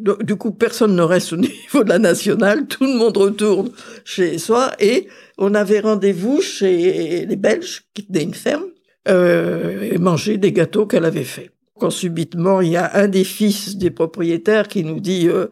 Du 0.00 0.36
coup, 0.36 0.50
personne 0.50 0.96
ne 0.96 1.02
reste 1.02 1.32
au 1.32 1.36
niveau 1.36 1.84
de 1.84 1.88
la 1.88 1.98
nationale, 1.98 2.66
tout 2.66 2.84
le 2.84 2.94
monde 2.94 3.16
retourne 3.16 3.70
chez 4.04 4.38
soi 4.38 4.72
et 4.80 5.08
on 5.36 5.54
avait 5.54 5.80
rendez-vous 5.80 6.40
chez 6.40 7.26
les 7.26 7.36
Belges 7.36 7.82
qui 7.94 8.04
tenaient 8.04 8.24
une 8.24 8.34
ferme 8.34 8.66
euh, 9.08 9.88
et 9.92 9.98
manger 9.98 10.36
des 10.36 10.52
gâteaux 10.52 10.86
qu'elle 10.86 11.04
avait 11.04 11.24
faits. 11.24 11.50
Quand 11.78 11.90
subitement 11.90 12.60
il 12.60 12.72
y 12.72 12.76
a 12.76 12.90
un 12.96 13.06
des 13.06 13.22
fils 13.22 13.76
des 13.76 13.92
propriétaires 13.92 14.66
qui 14.66 14.82
nous 14.82 14.98
dit 14.98 15.28
euh, 15.28 15.46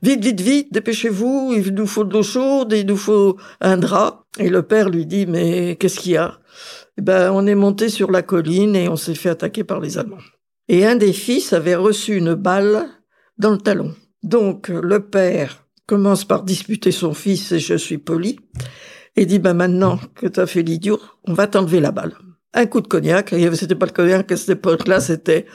vite 0.00 0.22
vite 0.22 0.40
vite 0.40 0.72
dépêchez-vous 0.72 1.54
il 1.56 1.74
nous 1.74 1.88
faut 1.88 2.04
de 2.04 2.12
l'eau 2.12 2.22
chaude 2.22 2.72
il 2.72 2.86
nous 2.86 2.96
faut 2.96 3.36
un 3.60 3.78
drap 3.78 4.24
et 4.38 4.48
le 4.48 4.62
père 4.62 4.88
lui 4.88 5.06
dit 5.06 5.26
mais 5.26 5.74
qu'est-ce 5.74 5.98
qu'il 5.98 6.12
y 6.12 6.16
a? 6.16 6.38
Eh 6.98 7.02
ben 7.02 7.32
on 7.32 7.48
est 7.48 7.56
monté 7.56 7.88
sur 7.88 8.12
la 8.12 8.22
colline 8.22 8.76
et 8.76 8.88
on 8.88 8.94
s'est 8.94 9.16
fait 9.16 9.30
attaquer 9.30 9.64
par 9.64 9.80
les 9.80 9.98
Allemands. 9.98 10.18
Et 10.68 10.86
un 10.86 10.94
des 10.94 11.12
fils 11.12 11.52
avait 11.52 11.74
reçu 11.74 12.16
une 12.16 12.34
balle 12.34 12.88
dans 13.38 13.50
le 13.50 13.58
talon. 13.58 13.94
Donc 14.22 14.68
le 14.68 15.00
père 15.00 15.66
commence 15.86 16.24
par 16.24 16.42
disputer 16.42 16.92
son 16.92 17.14
fils, 17.14 17.52
et 17.52 17.58
je 17.58 17.74
suis 17.74 17.98
poli, 17.98 18.38
et 19.16 19.26
dit, 19.26 19.38
bah 19.38 19.54
maintenant 19.54 19.98
que 20.14 20.26
tu 20.26 20.40
as 20.40 20.46
fait 20.46 20.62
l'idiot, 20.62 21.00
on 21.24 21.34
va 21.34 21.46
t'enlever 21.46 21.80
la 21.80 21.90
balle. 21.90 22.14
Un 22.54 22.66
coup 22.66 22.80
de 22.80 22.86
cognac, 22.86 23.32
et 23.32 23.54
c'était 23.54 23.74
pas 23.74 23.86
le 23.86 23.92
cognac 23.92 24.30
à 24.30 24.36
cette 24.36 24.50
époque-là, 24.50 25.00
c'était 25.00 25.46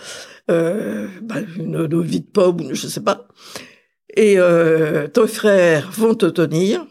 euh, 0.51 1.07
bah, 1.21 1.35
une 1.57 1.75
eau 1.75 1.87
de 1.87 2.19
pomme, 2.19 2.61
ou 2.61 2.73
je 2.73 2.87
sais 2.87 3.03
pas. 3.03 3.27
Et 4.15 4.35
euh, 4.37 5.07
tes 5.07 5.27
frères 5.27 5.91
vont 5.91 6.15
te 6.15 6.25
tenir, 6.25 6.85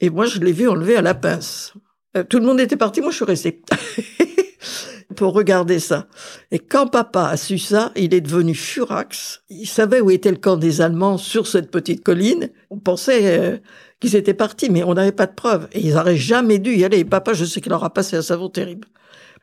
et 0.00 0.10
moi 0.10 0.26
je 0.26 0.40
l'ai 0.40 0.52
vu 0.52 0.68
enlever 0.68 0.96
à 0.96 1.02
la 1.02 1.14
pince. 1.14 1.74
Euh, 2.16 2.24
tout 2.24 2.38
le 2.38 2.46
monde 2.46 2.60
était 2.60 2.76
parti, 2.76 3.00
moi 3.00 3.10
je 3.10 3.16
suis 3.16 3.24
resté. 3.24 3.62
pour 5.16 5.32
regarder 5.32 5.80
ça. 5.80 6.06
Et 6.52 6.58
quand 6.60 6.86
papa 6.86 7.26
a 7.26 7.36
su 7.36 7.58
ça, 7.58 7.90
il 7.96 8.14
est 8.14 8.20
devenu 8.20 8.54
furax. 8.54 9.42
Il 9.50 9.66
savait 9.66 10.00
où 10.00 10.10
était 10.10 10.30
le 10.30 10.36
camp 10.36 10.56
des 10.56 10.80
Allemands 10.80 11.18
sur 11.18 11.46
cette 11.46 11.70
petite 11.70 12.04
colline. 12.04 12.50
On 12.70 12.78
pensait 12.78 13.38
euh, 13.38 13.56
qu'ils 13.98 14.14
étaient 14.14 14.34
partis, 14.34 14.70
mais 14.70 14.84
on 14.84 14.94
n'avait 14.94 15.12
pas 15.12 15.26
de 15.26 15.34
preuves. 15.34 15.66
Et 15.72 15.80
ils 15.80 15.94
n'auraient 15.94 16.16
jamais 16.16 16.58
dû 16.58 16.76
y 16.76 16.84
aller. 16.84 16.98
Et 16.98 17.04
papa, 17.04 17.32
je 17.32 17.44
sais 17.44 17.60
qu'il 17.60 17.70
leur 17.70 17.82
a 17.82 17.92
passé 17.92 18.16
un 18.16 18.22
savon 18.22 18.48
terrible. 18.48 18.86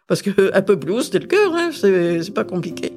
Parce 0.08 0.22
que 0.22 0.54
un 0.54 0.62
peu 0.62 0.80
plus 0.80 1.04
c'était 1.04 1.20
le 1.20 1.28
cœur, 1.28 1.54
hein. 1.56 1.72
c'est 1.74 2.34
pas 2.34 2.44
compliqué. 2.44 2.94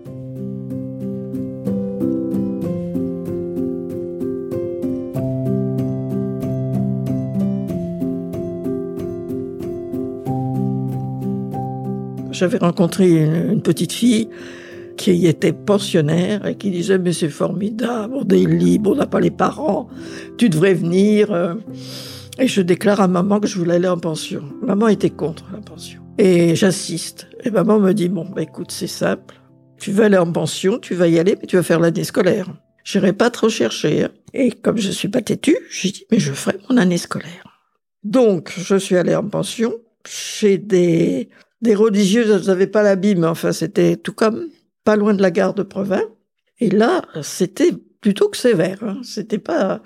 J'avais 12.36 12.58
rencontré 12.58 13.08
une, 13.08 13.62
petite 13.62 13.92
fille 13.92 14.28
qui 14.98 15.26
était 15.26 15.54
pensionnaire 15.54 16.46
et 16.46 16.54
qui 16.54 16.70
disait 16.70 16.98
mais 16.98 17.14
c'est 17.14 17.30
formidable, 17.30 18.12
on 18.14 18.28
est 18.28 18.44
libre, 18.44 18.90
on 18.90 18.94
n'a 18.94 19.06
pas 19.06 19.20
les 19.20 19.30
parents, 19.30 19.88
tu 20.36 20.50
devrais 20.50 20.74
venir. 20.74 21.32
Euh. 21.32 21.54
Et 22.38 22.46
je 22.46 22.60
déclare 22.60 23.00
à 23.00 23.08
maman 23.08 23.40
que 23.40 23.46
je 23.46 23.58
voulais 23.58 23.76
aller 23.76 23.88
en 23.88 23.96
pension. 23.96 24.42
Maman 24.60 24.88
était 24.88 25.08
contre 25.08 25.46
la 25.50 25.60
pension. 25.60 26.02
Et 26.18 26.54
j'insiste. 26.54 27.26
Et 27.42 27.50
maman 27.50 27.78
me 27.78 27.92
dit, 27.94 28.10
bon, 28.10 28.26
bah, 28.26 28.42
écoute, 28.42 28.70
c'est 28.70 28.86
simple. 28.86 29.40
Tu 29.78 29.90
veux 29.90 30.04
aller 30.04 30.18
en 30.18 30.30
pension, 30.30 30.78
tu 30.78 30.94
vas 30.94 31.08
y 31.08 31.18
aller, 31.18 31.36
mais 31.40 31.46
tu 31.46 31.56
vas 31.56 31.62
faire 31.62 31.80
l'année 31.80 32.04
scolaire. 32.04 32.48
J'irai 32.84 33.14
pas 33.14 33.30
trop 33.30 33.48
chercher. 33.48 34.04
Hein. 34.04 34.10
Et 34.34 34.50
comme 34.50 34.76
je 34.76 34.90
suis 34.90 35.08
pas 35.08 35.22
têtue, 35.22 35.56
j'ai 35.70 35.90
dit, 35.90 36.04
mais 36.12 36.18
je 36.18 36.34
ferai 36.34 36.58
mon 36.68 36.76
année 36.76 36.98
scolaire. 36.98 37.62
Donc, 38.04 38.52
je 38.58 38.76
suis 38.76 38.96
allée 38.98 39.14
en 39.16 39.26
pension 39.26 39.72
chez 40.06 40.58
des 40.58 41.30
des 41.62 41.74
religieuses, 41.74 42.30
elles 42.30 42.46
n'avaient 42.46 42.66
pas 42.66 42.96
mais 42.96 43.26
enfin, 43.26 43.52
c'était 43.52 43.96
tout 43.96 44.12
comme, 44.12 44.48
pas 44.84 44.96
loin 44.96 45.14
de 45.14 45.22
la 45.22 45.30
gare 45.30 45.54
de 45.54 45.62
Provins. 45.62 46.02
Et 46.58 46.70
là, 46.70 47.02
c'était 47.22 47.72
plutôt 48.00 48.28
que 48.28 48.36
sévère. 48.36 48.82
Hein. 48.82 49.00
C'était 49.02 49.38
pas... 49.38 49.82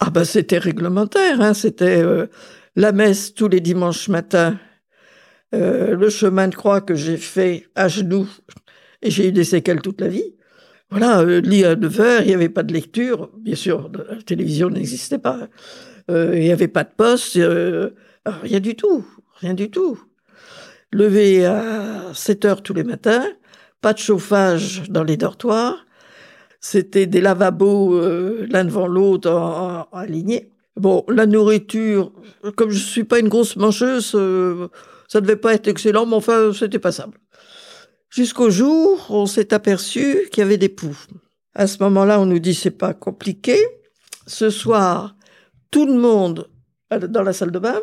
Ah 0.00 0.10
ben, 0.10 0.24
c'était 0.24 0.58
réglementaire. 0.58 1.40
Hein. 1.40 1.54
C'était 1.54 2.02
euh, 2.02 2.26
la 2.76 2.92
messe 2.92 3.34
tous 3.34 3.48
les 3.48 3.60
dimanches 3.60 4.08
matins, 4.08 4.58
euh, 5.54 5.94
le 5.96 6.10
chemin 6.10 6.48
de 6.48 6.54
croix 6.54 6.80
que 6.80 6.94
j'ai 6.94 7.16
fait 7.16 7.68
à 7.74 7.88
genoux, 7.88 8.28
et 9.02 9.10
j'ai 9.10 9.28
eu 9.28 9.32
des 9.32 9.44
séquelles 9.44 9.82
toute 9.82 10.00
la 10.00 10.08
vie. 10.08 10.34
Voilà, 10.90 11.20
euh, 11.20 11.40
lit 11.40 11.64
à 11.64 11.76
9 11.76 12.00
heures, 12.00 12.22
il 12.22 12.28
n'y 12.28 12.34
avait 12.34 12.48
pas 12.48 12.62
de 12.62 12.72
lecture. 12.72 13.30
Bien 13.38 13.54
sûr, 13.54 13.90
la 13.92 14.22
télévision 14.22 14.68
n'existait 14.70 15.18
pas. 15.18 15.48
Il 16.08 16.40
n'y 16.40 16.52
avait 16.52 16.68
pas 16.68 16.84
de 16.84 16.90
poste, 16.94 17.34
rien 17.36 18.60
du 18.60 18.76
tout, 18.76 19.06
rien 19.40 19.54
du 19.54 19.70
tout. 19.70 19.98
Levé 20.94 21.44
à 21.44 22.12
7 22.14 22.44
heures 22.44 22.62
tous 22.62 22.72
les 22.72 22.84
matins, 22.84 23.26
pas 23.80 23.94
de 23.94 23.98
chauffage 23.98 24.88
dans 24.88 25.02
les 25.02 25.16
dortoirs, 25.16 25.84
c'était 26.60 27.06
des 27.06 27.20
lavabos 27.20 27.96
euh, 27.96 28.46
l'un 28.48 28.64
devant 28.64 28.86
l'autre 28.86 29.28
en, 29.28 29.88
alignés. 29.90 30.52
Bon, 30.76 31.04
la 31.08 31.26
nourriture, 31.26 32.12
comme 32.56 32.70
je 32.70 32.78
suis 32.78 33.02
pas 33.02 33.18
une 33.18 33.28
grosse 33.28 33.56
mangeuse, 33.56 34.16
ça 35.08 35.20
devait 35.20 35.34
pas 35.34 35.54
être 35.54 35.66
excellent, 35.66 36.06
mais 36.06 36.14
enfin, 36.14 36.52
c'était 36.52 36.78
passable. 36.78 37.18
Jusqu'au 38.08 38.50
jour, 38.50 39.04
on 39.10 39.26
s'est 39.26 39.52
aperçu 39.52 40.28
qu'il 40.30 40.42
y 40.42 40.44
avait 40.44 40.58
des 40.58 40.68
poux. 40.68 40.96
À 41.56 41.66
ce 41.66 41.82
moment-là, 41.82 42.20
on 42.20 42.26
nous 42.26 42.38
dit 42.38 42.54
c'est 42.54 42.70
pas 42.70 42.94
compliqué. 42.94 43.56
Ce 44.28 44.48
soir, 44.48 45.16
tout 45.72 45.86
le 45.86 45.94
monde 45.94 46.48
dans 46.92 47.24
la 47.24 47.32
salle 47.32 47.50
de 47.50 47.58
bain, 47.58 47.80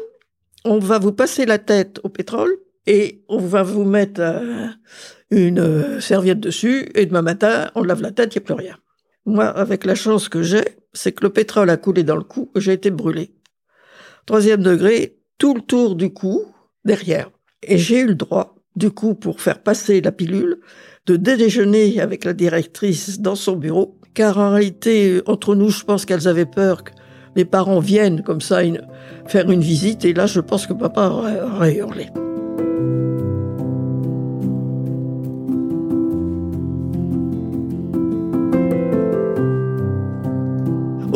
on 0.63 0.79
va 0.79 0.97
vous 0.97 1.11
passer 1.11 1.45
la 1.45 1.57
tête 1.57 1.99
au 2.05 2.09
pétrole 2.09 2.57
et 2.88 3.23
on 3.29 3.39
va 3.39 3.63
vous 3.63 3.83
mettre 3.83 4.21
euh, 4.21 4.67
une 5.29 5.59
euh, 5.59 6.00
serviette 6.00 6.39
dessus 6.39 6.89
et 6.95 7.05
demain 7.05 7.21
matin, 7.21 7.69
on 7.75 7.83
lave 7.83 8.01
la 8.01 8.11
tête, 8.11 8.35
il 8.35 8.39
n'y 8.39 8.43
a 8.43 8.45
plus 8.45 8.53
rien. 8.53 8.77
Moi, 9.25 9.45
avec 9.45 9.85
la 9.85 9.95
chance 9.95 10.29
que 10.29 10.41
j'ai, 10.41 10.65
c'est 10.93 11.11
que 11.11 11.23
le 11.23 11.29
pétrole 11.29 11.69
a 11.69 11.77
coulé 11.77 12.03
dans 12.03 12.15
le 12.15 12.23
cou, 12.23 12.51
j'ai 12.55 12.73
été 12.73 12.89
brûlé. 12.89 13.33
Troisième 14.25 14.61
degré, 14.61 15.19
tout 15.38 15.53
le 15.53 15.61
tour 15.61 15.95
du 15.95 16.11
cou, 16.11 16.45
derrière. 16.85 17.29
Et 17.63 17.77
j'ai 17.77 18.00
eu 18.00 18.07
le 18.07 18.15
droit, 18.15 18.55
du 18.75 18.89
coup, 18.89 19.13
pour 19.13 19.41
faire 19.41 19.61
passer 19.61 20.01
la 20.01 20.11
pilule, 20.11 20.59
de 21.05 21.15
déjeuner 21.15 22.00
avec 22.00 22.25
la 22.25 22.33
directrice 22.33 23.19
dans 23.19 23.35
son 23.35 23.55
bureau, 23.55 24.00
car 24.13 24.38
en 24.38 24.51
réalité, 24.51 25.21
entre 25.25 25.55
nous, 25.55 25.69
je 25.69 25.83
pense 25.83 26.05
qu'elles 26.05 26.27
avaient 26.27 26.45
peur 26.45 26.83
que 26.83 26.91
les 27.35 27.45
parents 27.45 27.79
viennent 27.79 28.23
comme 28.23 28.41
ça 28.41 28.61
faire 29.27 29.50
une 29.50 29.61
visite, 29.61 30.03
et 30.05 30.13
là, 30.13 30.25
je 30.25 30.41
pense 30.41 30.67
que 30.67 30.73
papa 30.73 31.09
aurait, 31.09 31.75
hurlé. 31.75 32.07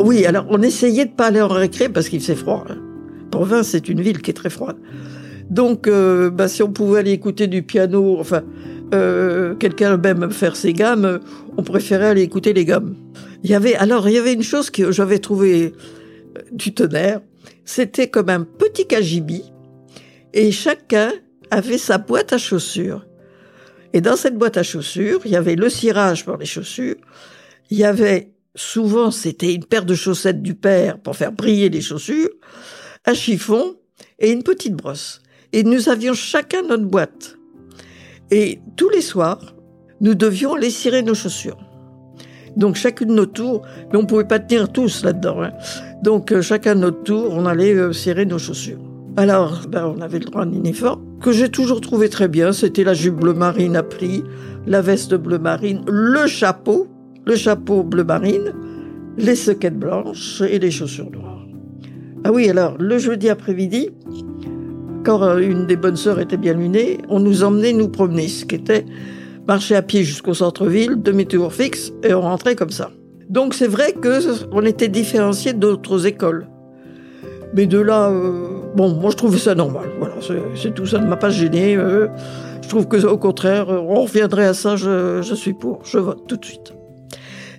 Oui, 0.06 0.24
alors 0.28 0.46
on 0.50 0.62
essayait 0.62 1.06
de 1.06 1.14
pas 1.14 1.26
aller 1.26 1.42
en 1.42 1.48
récré 1.48 1.90
parce 1.90 2.10
qu'il 2.10 2.22
faisait 2.22 2.36
froid. 2.36 2.64
Hein. 2.70 2.78
Province, 3.32 3.70
c'est 3.70 3.90
une 3.90 4.02
ville 4.02 4.22
qui 4.22 4.30
est 4.30 4.36
très 4.36 4.52
froide. 4.52 4.78
Donc, 5.50 5.88
euh, 5.88 6.30
bah, 6.30 6.48
si 6.48 6.62
on 6.62 6.72
pouvait 6.72 7.00
aller 7.00 7.12
écouter 7.12 7.48
du 7.48 7.64
piano, 7.64 8.18
enfin, 8.20 8.44
euh, 8.94 9.56
quelqu'un 9.56 9.98
même 9.98 10.30
faire 10.30 10.56
ses 10.56 10.74
gammes, 10.74 11.22
on 11.58 11.64
préférait 11.64 12.06
aller 12.06 12.22
écouter 12.22 12.54
les 12.54 12.66
gammes. 12.66 12.96
Il 13.44 13.50
y 13.50 13.56
avait 13.56 13.74
alors 13.74 14.08
il 14.08 14.14
y 14.14 14.20
avait 14.20 14.34
une 14.34 14.44
chose 14.44 14.70
que 14.70 14.92
j'avais 14.92 15.18
trouvé 15.18 15.74
euh, 16.38 16.42
du 16.52 16.76
tonnerre, 16.76 17.22
c'était 17.64 18.08
comme 18.08 18.30
un 18.30 18.44
petit 18.44 18.86
cagibi 18.86 19.42
et 20.36 20.52
chacun 20.52 21.14
avait 21.50 21.80
sa 21.80 21.98
boîte 21.98 22.32
à 22.32 22.38
chaussures. 22.38 23.08
Et 23.94 24.02
dans 24.02 24.18
cette 24.18 24.38
boîte 24.38 24.58
à 24.58 24.64
chaussures, 24.64 25.22
il 25.26 25.32
y 25.32 25.36
avait 25.36 25.56
le 25.56 25.68
cirage 25.68 26.26
pour 26.26 26.38
les 26.38 26.46
chaussures, 26.46 26.98
il 27.72 27.80
y 27.80 27.84
avait 27.84 28.35
souvent 28.56 29.12
c'était 29.12 29.54
une 29.54 29.66
paire 29.66 29.86
de 29.86 29.96
chaussettes 29.96 30.42
du 30.42 30.56
père 30.56 31.00
pour 31.00 31.16
faire 31.16 31.32
briller 31.32 31.70
les 31.70 31.82
chaussures, 31.82 32.30
un 33.06 33.14
chiffon 33.14 33.76
et 34.20 34.32
une 34.32 34.44
petite 34.44 34.74
brosse. 34.74 35.22
Et 35.54 35.64
nous 35.64 35.90
avions 35.90 36.14
chacun 36.14 36.64
notre 36.64 36.86
boîte. 36.86 37.38
Et 38.32 38.60
tous 38.76 38.90
les 38.90 39.02
soirs, 39.02 39.56
nous 40.02 40.16
devions 40.16 40.56
cirer 40.70 41.04
nos 41.04 41.14
chaussures. 41.14 41.60
Donc 42.58 42.76
chacune 42.76 43.10
de 43.10 43.14
nos 43.14 43.26
tours, 43.26 43.62
mais 43.92 44.00
on 44.00 44.06
pouvait 44.06 44.26
pas 44.26 44.40
tenir 44.40 44.72
tous 44.72 45.04
là-dedans. 45.04 45.44
Hein. 45.44 45.52
Donc 46.04 46.32
euh, 46.32 46.42
chacun 46.42 46.76
de 46.76 46.82
notre 46.82 47.04
tour, 47.04 47.32
on 47.32 47.46
allait 47.46 47.74
euh, 47.74 47.92
cirer 47.92 48.26
nos 48.26 48.38
chaussures. 48.40 48.80
Alors, 49.18 49.62
ben, 49.70 49.94
on 49.98 50.02
avait 50.02 50.20
le 50.20 50.26
droit 50.26 50.42
à 50.42 50.46
un 50.46 50.52
uniforme 50.52 51.02
que 51.22 51.32
j'ai 51.32 51.50
toujours 51.50 51.80
trouvé 51.80 52.10
très 52.10 52.28
bien. 52.28 52.52
C'était 52.52 52.84
la 52.84 52.94
jupe 52.94 53.16
bleu 53.16 53.34
marine 53.34 53.76
à 53.76 53.84
pli, 53.84 54.24
la 54.66 54.82
veste 54.82 55.16
bleu 55.16 55.40
marine, 55.40 55.84
le 55.88 56.28
chapeau, 56.28 56.88
le 57.26 57.36
chapeau 57.36 57.84
bleu 57.84 58.04
marine, 58.04 58.54
les 59.18 59.36
soquettes 59.36 59.80
blanches 59.80 60.42
et 60.42 60.60
les 60.60 60.72
chaussures 60.72 61.10
noires. 61.12 61.46
Ah 62.24 62.32
oui, 62.32 62.50
alors 62.50 62.76
le 62.80 62.98
jeudi 62.98 63.30
après-midi, 63.30 63.90
quand 65.04 65.22
euh, 65.22 65.38
une 65.38 65.68
des 65.68 65.76
bonnes 65.76 65.96
sœurs 65.96 66.20
était 66.20 66.38
bien 66.38 66.54
lunée, 66.54 66.98
on 67.10 67.20
nous 67.20 67.44
emmenait 67.44 67.74
nous 67.74 67.90
promener, 67.90 68.28
ce 68.28 68.46
qui 68.46 68.56
était 68.56 68.86
marcher 69.48 69.76
à 69.76 69.82
pied 69.82 70.04
jusqu'au 70.04 70.34
centre-ville, 70.34 71.02
demi-tour 71.02 71.54
fixe, 71.54 71.94
et 72.04 72.14
on 72.14 72.22
rentrait 72.22 72.56
comme 72.56 72.72
ça. 72.72 72.92
Donc 73.30 73.54
c'est 73.54 73.68
vrai 73.68 73.94
que 73.94 74.20
on 74.52 74.64
était 74.64 74.88
différenciés 74.88 75.54
d'autres 75.54 76.08
écoles. 76.08 76.48
Mais 77.54 77.68
de 77.68 77.80
là, 77.80 78.10
euh, 78.10 78.62
bon, 78.76 78.94
moi 78.96 79.12
je 79.12 79.18
trouvais 79.18 79.38
ça 79.38 79.56
normal. 79.56 79.90
Voilà, 80.00 80.16
c'est 80.56 80.74
tout, 80.74 80.86
ça 80.86 81.00
ne 81.00 81.08
m'a 81.08 81.18
pas 81.18 81.30
gêné. 81.30 81.78
Euh, 81.78 82.08
je 82.62 82.70
trouve 82.70 82.88
que 82.88 83.04
au 83.06 83.18
contraire, 83.18 83.70
on 83.70 84.02
reviendrait 84.02 84.46
à 84.46 84.54
ça, 84.54 84.76
je 84.76 85.34
suis 85.36 85.54
pour, 85.54 85.82
je 85.86 86.00
vote 86.00 86.28
tout 86.28 86.38
de 86.38 86.46
suite. 86.46 86.75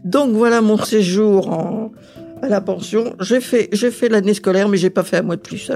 Donc 0.04 0.32
voilà 0.32 0.60
mon 0.60 0.78
séjour 0.78 1.90
à 2.42 2.48
la 2.48 2.60
pension. 2.60 3.14
J'ai 3.20 3.40
fait, 3.40 4.08
l'année 4.08 4.34
scolaire, 4.34 4.68
mais 4.68 4.76
j'ai 4.76 4.90
pas 4.90 5.02
fait 5.02 5.18
un 5.18 5.22
mois 5.22 5.36
de 5.36 5.40
plus. 5.40 5.70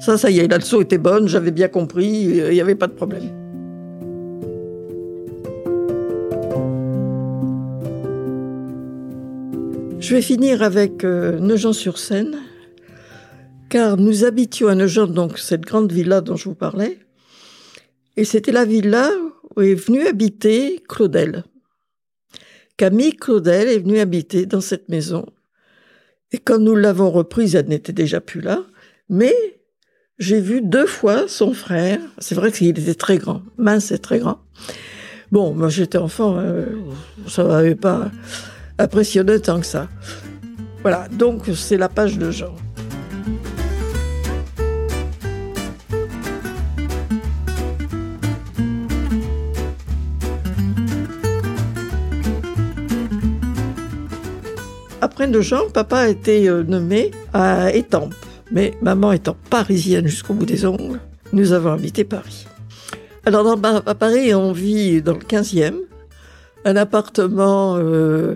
Ça, 0.00 0.18
ça 0.18 0.30
y 0.30 0.38
est, 0.38 0.48
la 0.48 0.58
leçon 0.58 0.80
était 0.80 0.98
bonne, 0.98 1.28
j'avais 1.28 1.50
bien 1.50 1.68
compris, 1.68 2.06
il 2.06 2.50
n'y 2.50 2.60
avait 2.60 2.74
pas 2.74 2.86
de 2.86 2.92
problème. 2.92 3.30
Je 9.98 10.14
vais 10.14 10.22
finir 10.22 10.62
avec 10.62 11.02
euh, 11.02 11.40
Nogent-sur-Seine, 11.40 12.36
car 13.68 13.96
nous 13.96 14.24
habitions 14.24 14.68
à 14.68 14.76
Nogent, 14.76 15.08
donc 15.08 15.38
cette 15.38 15.62
grande 15.62 15.90
villa 15.90 16.20
dont 16.20 16.36
je 16.36 16.44
vous 16.48 16.54
parlais, 16.54 16.98
et 18.16 18.24
c'était 18.24 18.52
la 18.52 18.64
villa 18.64 19.10
où 19.56 19.62
est 19.62 19.74
venue 19.74 20.06
habiter 20.06 20.80
Claudel. 20.88 21.42
Camille 22.76 23.16
Claudel 23.16 23.68
est 23.68 23.78
venue 23.78 23.98
habiter 23.98 24.46
dans 24.46 24.60
cette 24.60 24.88
maison 24.88 25.26
et 26.32 26.38
quand 26.38 26.58
nous 26.58 26.74
l'avons 26.74 27.10
reprise, 27.10 27.54
elle 27.54 27.68
n'était 27.68 27.92
déjà 27.92 28.20
plus 28.20 28.40
là. 28.40 28.62
Mais 29.08 29.34
j'ai 30.18 30.40
vu 30.40 30.60
deux 30.60 30.86
fois 30.86 31.28
son 31.28 31.52
frère. 31.52 32.00
C'est 32.18 32.34
vrai 32.34 32.50
qu'il 32.50 32.68
était 32.68 32.94
très 32.94 33.18
grand, 33.18 33.42
mince 33.58 33.92
et 33.92 33.98
très 33.98 34.18
grand. 34.18 34.40
Bon, 35.32 35.54
moi 35.54 35.68
j'étais 35.68 35.98
enfant, 35.98 36.36
euh, 36.38 36.66
ça 37.26 37.44
m'avait 37.44 37.74
pas 37.74 38.10
impressionné 38.78 39.40
tant 39.40 39.60
que 39.60 39.66
ça. 39.66 39.88
Voilà, 40.82 41.08
donc 41.08 41.44
c'est 41.54 41.76
la 41.76 41.88
page 41.88 42.18
de 42.18 42.30
Jean. 42.30 42.54
Après 55.18 55.32
Jean, 55.42 55.70
papa 55.70 56.00
a 56.00 56.08
été 56.08 56.46
euh, 56.46 56.62
nommé 56.62 57.10
à 57.32 57.72
Étampes. 57.72 58.14
Mais 58.52 58.74
maman 58.82 59.12
étant 59.12 59.34
parisienne 59.48 60.06
jusqu'au 60.06 60.34
bout 60.34 60.44
des 60.44 60.66
ongles, 60.66 61.00
nous 61.32 61.54
avons 61.54 61.72
habité 61.72 62.04
Paris. 62.04 62.46
Alors 63.24 63.42
dans, 63.42 63.76
à 63.78 63.94
Paris, 63.94 64.34
on 64.34 64.52
vit 64.52 65.00
dans 65.00 65.14
le 65.14 65.20
15e, 65.20 65.76
un 66.66 66.76
appartement 66.76 67.78
euh, 67.78 68.34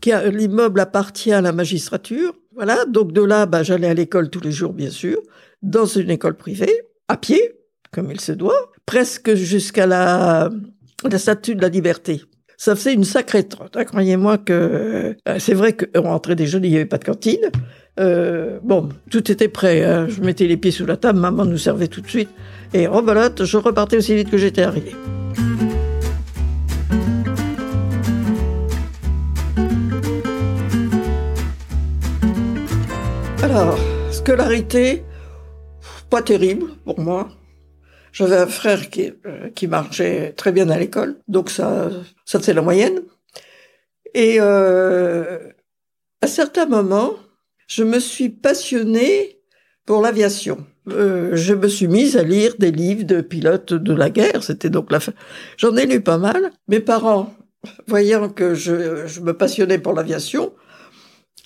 qui 0.00 0.12
a 0.12 0.30
l'immeuble 0.30 0.78
appartient 0.78 1.32
à 1.32 1.40
la 1.40 1.50
magistrature. 1.50 2.32
Voilà, 2.54 2.84
donc 2.84 3.10
de 3.10 3.22
là, 3.22 3.46
bah, 3.46 3.64
j'allais 3.64 3.88
à 3.88 3.94
l'école 3.94 4.30
tous 4.30 4.40
les 4.40 4.52
jours, 4.52 4.72
bien 4.72 4.90
sûr, 4.90 5.18
dans 5.62 5.86
une 5.86 6.10
école 6.10 6.36
privée, 6.36 6.82
à 7.08 7.16
pied, 7.16 7.56
comme 7.90 8.08
il 8.08 8.20
se 8.20 8.30
doit, 8.30 8.70
presque 8.86 9.34
jusqu'à 9.34 9.88
la, 9.88 10.48
la 11.02 11.18
statue 11.18 11.56
de 11.56 11.62
la 11.62 11.70
liberté 11.70 12.22
ça 12.60 12.76
faisait 12.76 12.92
une 12.92 13.04
sacrée 13.04 13.44
trotte. 13.44 13.74
Hein, 13.78 13.84
croyez-moi 13.84 14.36
que 14.36 15.16
euh, 15.26 15.38
c'est 15.38 15.54
vrai 15.54 15.74
qu'on 15.74 16.02
rentrait 16.02 16.36
des 16.36 16.46
jeunes, 16.46 16.66
il 16.66 16.70
n'y 16.70 16.76
avait 16.76 16.84
pas 16.84 16.98
de 16.98 17.04
cantine. 17.04 17.50
Euh, 17.98 18.58
bon, 18.62 18.90
tout 19.10 19.32
était 19.32 19.48
prêt. 19.48 19.82
Hein. 19.82 20.08
Je 20.10 20.20
mettais 20.20 20.46
les 20.46 20.58
pieds 20.58 20.70
sous 20.70 20.84
la 20.84 20.98
table, 20.98 21.18
maman 21.18 21.46
nous 21.46 21.56
servait 21.56 21.88
tout 21.88 22.02
de 22.02 22.06
suite. 22.06 22.28
Et 22.74 22.86
rebelote, 22.86 23.46
je 23.46 23.56
repartais 23.56 23.96
aussi 23.96 24.14
vite 24.14 24.30
que 24.30 24.36
j'étais 24.36 24.60
arrivé. 24.60 24.94
Alors, 33.42 33.78
scolarité, 34.10 35.02
pas 36.10 36.20
terrible 36.20 36.66
pour 36.84 37.00
moi. 37.00 37.30
J'avais 38.12 38.36
un 38.36 38.46
frère 38.46 38.90
qui, 38.90 39.12
euh, 39.26 39.50
qui 39.54 39.66
marchait 39.66 40.32
très 40.36 40.52
bien 40.52 40.68
à 40.70 40.78
l'école, 40.78 41.16
donc 41.28 41.50
ça, 41.50 41.90
ça 42.24 42.40
c'est 42.40 42.54
la 42.54 42.62
moyenne. 42.62 43.00
Et 44.14 44.36
euh, 44.40 45.38
à 46.20 46.26
certains 46.26 46.66
moments, 46.66 47.14
je 47.66 47.84
me 47.84 48.00
suis 48.00 48.28
passionnée 48.28 49.40
pour 49.86 50.02
l'aviation. 50.02 50.66
Euh, 50.88 51.30
je 51.34 51.54
me 51.54 51.68
suis 51.68 51.86
mise 51.86 52.16
à 52.16 52.22
lire 52.22 52.54
des 52.58 52.72
livres 52.72 53.04
de 53.04 53.20
pilotes 53.20 53.74
de 53.74 53.94
la 53.94 54.10
guerre. 54.10 54.42
C'était 54.42 54.70
donc 54.70 54.90
la 54.90 54.98
fin. 54.98 55.12
J'en 55.56 55.76
ai 55.76 55.86
lu 55.86 56.00
pas 56.00 56.18
mal. 56.18 56.50
Mes 56.68 56.80
parents, 56.80 57.32
voyant 57.86 58.28
que 58.28 58.54
je, 58.54 59.06
je 59.06 59.20
me 59.20 59.32
passionnais 59.34 59.78
pour 59.78 59.92
l'aviation, 59.92 60.52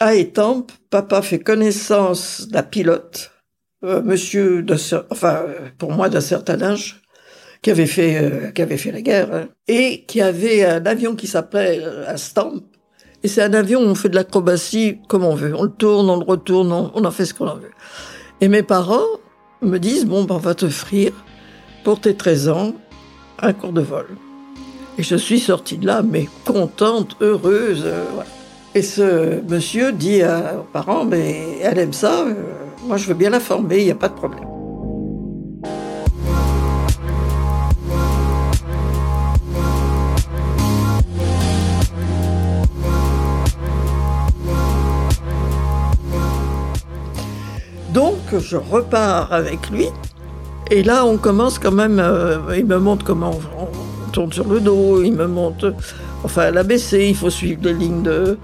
à 0.00 0.14
Étampes, 0.14 0.72
papa 0.90 1.22
fait 1.22 1.38
connaissance 1.38 2.48
d'un 2.48 2.62
pilote, 2.62 3.30
euh, 3.84 4.02
monsieur, 4.02 4.64
enfin, 5.10 5.42
euh, 5.46 5.68
pour 5.78 5.92
moi 5.92 6.08
d'un 6.08 6.20
certain 6.20 6.60
âge, 6.62 7.02
qui 7.62 7.70
avait 7.70 7.86
fait, 7.86 8.16
euh, 8.22 8.50
qui 8.50 8.62
avait 8.62 8.76
fait 8.76 8.92
la 8.92 9.02
guerre, 9.02 9.28
hein, 9.32 9.48
et 9.68 10.04
qui 10.04 10.20
avait 10.20 10.64
un 10.64 10.84
avion 10.86 11.14
qui 11.14 11.26
s'appelait 11.26 11.82
un 12.08 12.16
Stamp. 12.16 12.62
Et 13.22 13.28
c'est 13.28 13.42
un 13.42 13.54
avion 13.54 13.80
où 13.80 13.84
on 13.84 13.94
fait 13.94 14.08
de 14.08 14.16
l'acrobatie 14.16 14.98
comme 15.08 15.24
on 15.24 15.34
veut. 15.34 15.54
On 15.56 15.62
le 15.64 15.70
tourne, 15.70 16.10
on 16.10 16.18
le 16.18 16.24
retourne, 16.24 16.72
on, 16.72 17.04
en 17.04 17.10
fait 17.10 17.24
ce 17.24 17.34
qu'on 17.34 17.48
en 17.48 17.56
veut. 17.56 17.70
Et 18.40 18.48
mes 18.48 18.62
parents 18.62 19.06
me 19.62 19.78
disent, 19.78 20.04
bon, 20.04 20.24
ben, 20.24 20.34
on 20.34 20.38
va 20.38 20.54
t'offrir, 20.54 21.12
pour 21.84 22.00
tes 22.00 22.14
13 22.14 22.48
ans, 22.48 22.74
un 23.40 23.52
cours 23.52 23.72
de 23.72 23.80
vol. 23.80 24.08
Et 24.98 25.02
je 25.02 25.16
suis 25.16 25.40
sortie 25.40 25.78
de 25.78 25.86
là, 25.86 26.02
mais 26.02 26.28
contente, 26.44 27.16
heureuse. 27.20 27.86
voilà. 28.14 28.28
Et 28.74 28.82
ce 28.82 29.40
monsieur 29.48 29.92
dit 29.92 30.22
aux 30.22 30.64
parents, 30.72 31.04
mais 31.04 31.58
elle 31.62 31.78
aime 31.78 31.92
ça, 31.92 32.24
euh, 32.26 32.34
moi 32.86 32.96
je 32.96 33.06
veux 33.06 33.14
bien 33.14 33.30
la 33.30 33.40
former, 33.40 33.78
il 33.78 33.84
n'y 33.86 33.90
a 33.90 33.94
pas 33.94 34.08
de 34.08 34.14
problème. 34.14 34.44
Donc 47.92 48.16
je 48.36 48.56
repars 48.56 49.32
avec 49.32 49.70
lui, 49.70 49.86
et 50.70 50.82
là 50.82 51.06
on 51.06 51.16
commence 51.16 51.60
quand 51.60 51.70
même, 51.70 52.00
euh, 52.00 52.38
il 52.56 52.66
me 52.66 52.78
montre 52.78 53.04
comment 53.04 53.38
on, 53.56 54.10
tourne 54.10 54.32
sur 54.32 54.48
le 54.48 54.60
dos, 54.60 55.02
il 55.02 55.12
me 55.12 55.26
montre, 55.28 55.74
enfin 56.24 56.50
l'ABC, 56.50 57.08
il 57.08 57.14
faut 57.14 57.30
suivre 57.30 57.60
les 57.62 57.72
lignes 57.72 58.02
de, 58.02 58.36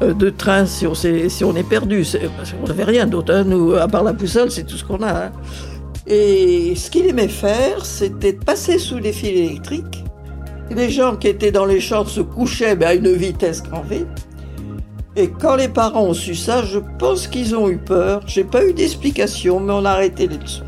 de 0.00 0.30
train 0.30 0.66
si 0.66 0.86
on, 0.86 0.94
si 0.94 1.44
on 1.44 1.56
est 1.56 1.68
perdu. 1.68 2.04
parce 2.36 2.52
qu'on 2.52 2.66
n'avait 2.66 2.84
rien 2.84 3.06
d'autre. 3.06 3.32
Hein. 3.34 3.44
Nous, 3.44 3.74
à 3.74 3.88
part 3.88 4.04
la 4.04 4.12
boussole, 4.12 4.50
c'est 4.50 4.64
tout 4.64 4.76
ce 4.76 4.84
qu'on 4.84 5.02
a. 5.02 5.26
Hein. 5.26 5.32
Et 6.06 6.74
ce 6.76 6.90
qu'il 6.90 7.06
aimait 7.06 7.28
faire, 7.28 7.84
c'était 7.84 8.32
de 8.32 8.44
passer 8.44 8.78
sous 8.78 8.98
les 8.98 9.12
fils 9.12 9.30
électriques. 9.30 10.04
Les 10.70 10.90
gens 10.90 11.16
qui 11.16 11.28
étaient 11.28 11.52
dans 11.52 11.64
les 11.64 11.80
champs 11.80 12.04
se 12.04 12.20
couchaient 12.20 12.82
à 12.84 12.94
une 12.94 13.12
vitesse 13.12 13.62
grand 13.62 13.82
V. 13.82 14.04
Et 15.16 15.28
quand 15.28 15.56
les 15.56 15.68
parents 15.68 16.04
ont 16.04 16.14
su 16.14 16.34
ça, 16.34 16.62
je 16.62 16.78
pense 16.98 17.26
qu'ils 17.26 17.56
ont 17.56 17.68
eu 17.70 17.78
peur. 17.78 18.22
J'ai 18.26 18.44
pas 18.44 18.64
eu 18.64 18.74
d'explication, 18.74 19.60
mais 19.60 19.72
on 19.72 19.84
a 19.84 19.90
arrêté 19.90 20.26
les 20.26 20.36
leçons. 20.36 20.62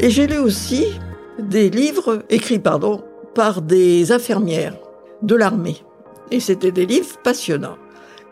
Et 0.00 0.10
j'ai 0.10 0.26
lu 0.26 0.38
aussi 0.38 0.86
des 1.50 1.68
livres 1.68 2.24
écrits 2.30 2.60
pardon, 2.60 3.04
par 3.34 3.60
des 3.60 4.12
infirmières 4.12 4.76
de 5.22 5.34
l'armée. 5.34 5.76
Et 6.30 6.40
c'était 6.40 6.72
des 6.72 6.86
livres 6.86 7.18
passionnants. 7.22 7.76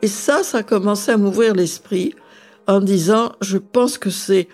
Et 0.03 0.09
ça, 0.09 0.43
ça 0.43 0.59
a 0.59 0.63
commencé 0.63 1.11
à 1.11 1.17
m'ouvrir 1.17 1.55
l'esprit 1.55 2.15
en 2.69 2.81
disant, 2.81 3.33
je 3.41 3.59
pense 3.59 3.99
que 3.99 4.11
c'est 4.11 4.49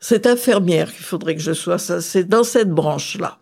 cette 0.00 0.26
infirmière 0.26 0.92
qu'il 0.92 1.04
faudrait 1.04 1.34
que 1.34 1.42
je 1.42 1.52
sois, 1.52 1.78
ça, 1.78 2.00
c'est 2.00 2.24
dans 2.24 2.44
cette 2.44 2.70
branche-là. 2.70 3.38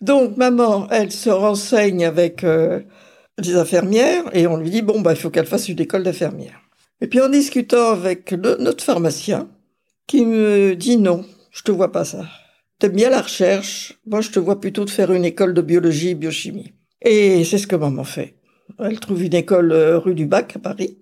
Donc 0.00 0.36
maman, 0.36 0.86
elle 0.90 1.12
se 1.12 1.30
renseigne 1.30 2.04
avec 2.04 2.44
euh, 2.44 2.80
des 3.38 3.56
infirmières 3.56 4.24
et 4.32 4.46
on 4.46 4.56
lui 4.56 4.70
dit 4.70 4.82
bon 4.82 5.00
bah 5.00 5.12
il 5.12 5.18
faut 5.18 5.30
qu'elle 5.30 5.46
fasse 5.46 5.68
une 5.68 5.80
école 5.80 6.04
d'infirmière. 6.04 6.58
Et 7.00 7.06
puis 7.06 7.20
en 7.20 7.28
discutant 7.28 7.90
avec 7.90 8.32
notre 8.32 8.82
pharmacien, 8.84 9.48
qui 10.06 10.24
me 10.24 10.74
dit 10.74 10.96
non, 10.96 11.24
je 11.50 11.62
te 11.62 11.70
vois 11.70 11.92
pas 11.92 12.04
ça. 12.04 12.24
T'aimes 12.80 12.92
bien 12.92 13.10
la 13.10 13.20
recherche? 13.20 14.00
Moi, 14.06 14.22
je 14.22 14.30
te 14.30 14.38
vois 14.38 14.58
plutôt 14.58 14.86
de 14.86 14.90
faire 14.90 15.12
une 15.12 15.26
école 15.26 15.52
de 15.52 15.60
biologie, 15.60 16.14
biochimie. 16.14 16.72
Et 17.02 17.44
c'est 17.44 17.58
ce 17.58 17.66
que 17.66 17.76
maman 17.76 18.04
fait. 18.04 18.36
Elle 18.78 18.98
trouve 18.98 19.22
une 19.22 19.34
école 19.34 19.72
euh, 19.72 19.98
rue 19.98 20.14
du 20.14 20.24
Bac 20.24 20.56
à 20.56 20.60
Paris. 20.60 20.96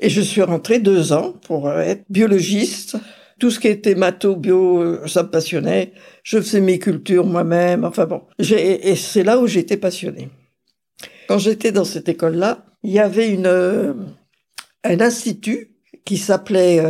Et 0.00 0.10
je 0.10 0.20
suis 0.20 0.42
rentrée 0.42 0.78
deux 0.78 1.12
ans 1.12 1.32
pour 1.44 1.66
euh, 1.68 1.80
être 1.80 2.04
biologiste. 2.08 2.96
Tout 3.40 3.50
ce 3.50 3.58
qui 3.58 3.66
était 3.66 3.96
maths, 3.96 4.26
bio, 4.26 4.80
euh, 4.80 5.08
ça 5.08 5.24
me 5.24 5.28
passionnait. 5.28 5.92
Je 6.22 6.38
faisais 6.38 6.60
mes 6.60 6.78
cultures 6.78 7.26
moi-même. 7.26 7.84
Enfin 7.84 8.06
bon. 8.06 8.22
Et 8.38 8.94
c'est 8.94 9.24
là 9.24 9.40
où 9.40 9.48
j'étais 9.48 9.76
passionnée. 9.76 10.28
Quand 11.26 11.38
j'étais 11.38 11.72
dans 11.72 11.84
cette 11.84 12.08
école-là, 12.08 12.64
il 12.84 12.92
y 12.92 13.00
avait 13.00 13.28
une, 13.28 13.96
un 14.84 15.00
institut 15.00 15.70
qui 16.04 16.16
s'appelait 16.16 16.80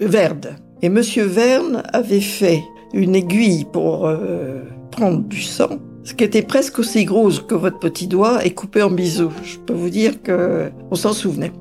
Verde. 0.00 0.56
Et 0.80 0.88
Monsieur 0.88 1.24
Verne 1.24 1.82
avait 1.92 2.20
fait 2.20 2.62
une 2.96 3.14
aiguille 3.14 3.64
pour 3.64 4.06
euh, 4.06 4.62
prendre 4.90 5.20
du 5.22 5.42
sang, 5.42 5.78
ce 6.02 6.14
qui 6.14 6.24
était 6.24 6.42
presque 6.42 6.78
aussi 6.78 7.04
grosse 7.04 7.40
que 7.40 7.54
votre 7.54 7.78
petit 7.78 8.06
doigt 8.06 8.44
et 8.44 8.50
coupé 8.50 8.82
en 8.82 8.90
biseau. 8.90 9.30
Je 9.44 9.58
peux 9.58 9.74
vous 9.74 9.90
dire 9.90 10.22
que 10.22 10.70
on 10.90 10.94
s'en 10.94 11.12
souvenait. 11.12 11.52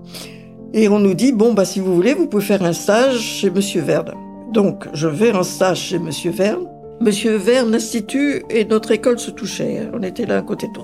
Et 0.74 0.88
on 0.88 1.00
nous 1.00 1.14
dit 1.14 1.34
bon 1.34 1.54
bah 1.54 1.66
si 1.66 1.80
vous 1.80 1.94
voulez, 1.94 2.14
vous 2.14 2.28
pouvez 2.28 2.44
faire 2.44 2.64
un 2.64 2.74
stage 2.74 3.20
chez 3.20 3.50
Monsieur 3.50 3.82
Verne. 3.82 4.14
Donc 4.54 4.88
je 4.94 5.08
vais 5.08 5.34
en 5.34 5.44
stage 5.44 5.80
chez 5.80 6.00
Monsieur 6.00 6.32
Verne. 6.32 6.68
Monsieur 7.02 7.36
Verne, 7.36 7.72
l'Institut 7.72 8.44
et 8.50 8.64
notre 8.64 8.92
école 8.92 9.20
se 9.20 9.32
touchaient. 9.32 9.90
On 9.94 10.02
était 10.02 10.26
l'un 10.26 10.42
côté 10.42 10.68
de. 10.68 10.80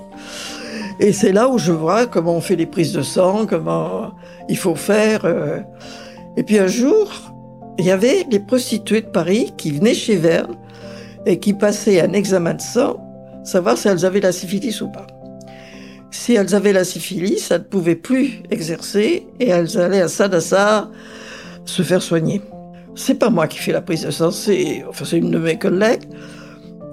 Et 1.00 1.12
c'est 1.12 1.32
là 1.32 1.48
où 1.48 1.56
je 1.56 1.72
vois 1.72 2.06
comment 2.06 2.36
on 2.36 2.42
fait 2.42 2.56
les 2.56 2.66
prises 2.66 2.92
de 2.92 3.00
sang, 3.00 3.46
comment 3.46 4.12
il 4.50 4.58
faut 4.58 4.74
faire. 4.74 5.24
Euh. 5.24 5.60
Et 6.36 6.42
puis 6.42 6.58
un 6.58 6.66
jour, 6.66 7.10
il 7.78 7.86
y 7.86 7.90
avait 7.90 8.26
les 8.30 8.40
prostituées 8.40 9.02
de 9.02 9.06
Paris 9.06 9.52
qui 9.56 9.70
venaient 9.72 9.94
chez 9.94 10.16
Verne 10.16 10.56
et 11.26 11.38
qui 11.38 11.54
passaient 11.54 12.00
un 12.00 12.12
examen 12.12 12.54
de 12.54 12.60
sang, 12.60 12.96
savoir 13.44 13.78
si 13.78 13.88
elles 13.88 14.04
avaient 14.04 14.20
la 14.20 14.32
syphilis 14.32 14.80
ou 14.80 14.88
pas. 14.88 15.06
Si 16.10 16.34
elles 16.34 16.54
avaient 16.54 16.72
la 16.72 16.84
syphilis, 16.84 17.50
elles 17.50 17.60
ne 17.60 17.64
pouvaient 17.64 17.96
plus 17.96 18.42
exercer 18.50 19.26
et 19.40 19.48
elles 19.48 19.78
allaient 19.78 20.02
à 20.02 20.08
Sadassar 20.08 20.90
se 21.64 21.82
faire 21.82 22.02
soigner. 22.02 22.42
C'est 22.94 23.14
pas 23.14 23.30
moi 23.30 23.46
qui 23.46 23.58
fais 23.58 23.72
la 23.72 23.80
prise 23.80 24.02
de 24.02 24.10
sang, 24.10 24.30
c'est 24.30 24.84
une 25.12 25.30
de 25.30 25.38
mes 25.38 25.58
collègues. 25.58 26.02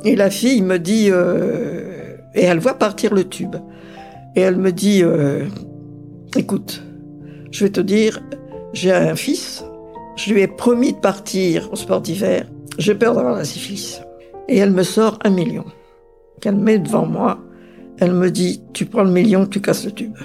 Et 0.05 0.15
la 0.15 0.29
fille 0.29 0.61
me 0.61 0.79
dit, 0.79 1.09
euh, 1.11 2.15
et 2.33 2.43
elle 2.43 2.59
voit 2.59 2.75
partir 2.75 3.13
le 3.13 3.27
tube. 3.27 3.57
Et 4.35 4.41
elle 4.41 4.57
me 4.57 4.71
dit, 4.71 5.03
euh, 5.03 5.45
écoute, 6.37 6.81
je 7.51 7.65
vais 7.65 7.71
te 7.71 7.81
dire, 7.81 8.21
j'ai 8.71 8.93
un 8.93 9.15
fils, 9.15 9.65
je 10.19 10.33
lui 10.33 10.41
ai 10.41 10.47
promis 10.47 10.91
de 10.91 10.97
partir 10.97 11.71
au 11.71 11.77
sport 11.77 12.01
d'hiver. 12.01 12.45
J'ai 12.77 12.93
peur 12.93 13.15
d'avoir 13.15 13.35
la 13.35 13.45
syphilis. 13.45 14.01
Et 14.49 14.57
elle 14.57 14.71
me 14.71 14.83
sort 14.83 15.17
un 15.23 15.29
million 15.29 15.63
qu'elle 16.41 16.57
met 16.57 16.77
devant 16.77 17.05
moi. 17.05 17.39
Elle 17.99 18.13
me 18.13 18.29
dit, 18.29 18.61
tu 18.73 18.85
prends 18.85 19.03
le 19.03 19.11
million, 19.11 19.45
tu 19.45 19.61
casses 19.61 19.85
le 19.85 19.91
tube. 19.91 20.17